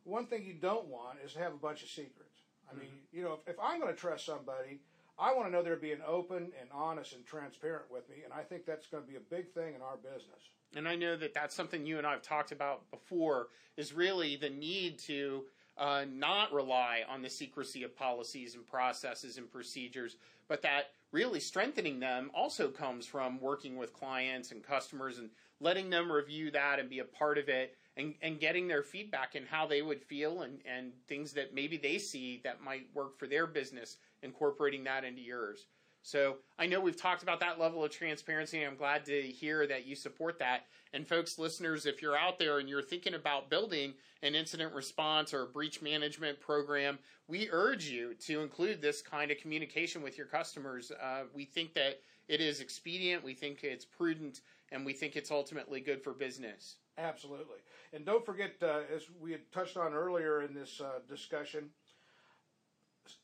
[0.10, 2.42] one thing you don't want is to have a bunch of secrets.
[2.68, 2.82] I mm-hmm.
[2.82, 4.80] mean you know if, if i'm going to trust somebody
[5.18, 8.42] i want to know they're being open and honest and transparent with me and i
[8.42, 10.52] think that's going to be a big thing in our business.
[10.76, 13.48] And i know that that's something you and i've talked about before
[13.78, 15.46] is really the need to
[15.80, 20.18] uh, not rely on the secrecy of policies and processes and procedures,
[20.48, 25.30] but that really strengthening them also comes from working with clients and customers and
[25.62, 29.36] letting them review that and be a part of it and, and getting their feedback
[29.36, 33.18] and how they would feel and, and things that maybe they see that might work
[33.18, 35.66] for their business, incorporating that into yours.
[36.02, 38.60] So I know we've talked about that level of transparency.
[38.60, 40.66] and I'm glad to hear that you support that.
[40.94, 43.94] And folks, listeners, if you're out there and you're thinking about building
[44.24, 49.30] an incident response or a breach management program, we urge you to include this kind
[49.30, 50.92] of communication with your customers.
[50.92, 54.42] Uh, we think that it is expedient, we think it's prudent,
[54.72, 56.76] and we think it's ultimately good for business.
[56.98, 57.60] Absolutely.
[57.94, 61.70] And don't forget, uh, as we had touched on earlier in this uh, discussion,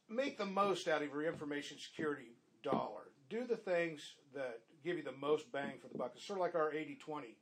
[0.09, 2.34] make the most out of your information security
[2.65, 3.11] dollar.
[3.29, 6.11] Do the things that give you the most bang for the buck.
[6.15, 7.35] It's sort of like our 80 20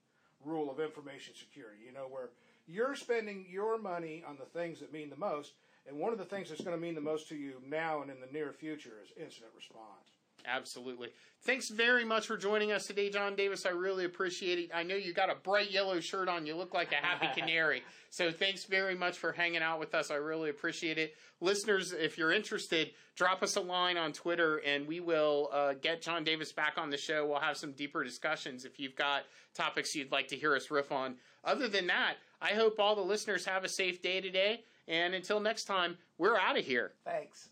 [0.46, 2.30] rule of information security, you know, where
[2.68, 5.54] you're spending your money on the things that mean the most.
[5.88, 8.12] And one of the things that's going to mean the most to you now and
[8.12, 10.13] in the near future is incident response.
[10.46, 11.10] Absolutely.
[11.46, 13.66] Thanks very much for joining us today, John Davis.
[13.66, 14.70] I really appreciate it.
[14.74, 16.46] I know you got a bright yellow shirt on.
[16.46, 17.84] You look like a happy canary.
[18.10, 20.10] So thanks very much for hanging out with us.
[20.10, 21.16] I really appreciate it.
[21.42, 26.02] Listeners, if you're interested, drop us a line on Twitter and we will uh, get
[26.02, 27.28] John Davis back on the show.
[27.28, 29.24] We'll have some deeper discussions if you've got
[29.54, 31.16] topics you'd like to hear us riff on.
[31.44, 34.62] Other than that, I hope all the listeners have a safe day today.
[34.88, 36.92] And until next time, we're out of here.
[37.06, 37.50] Thanks.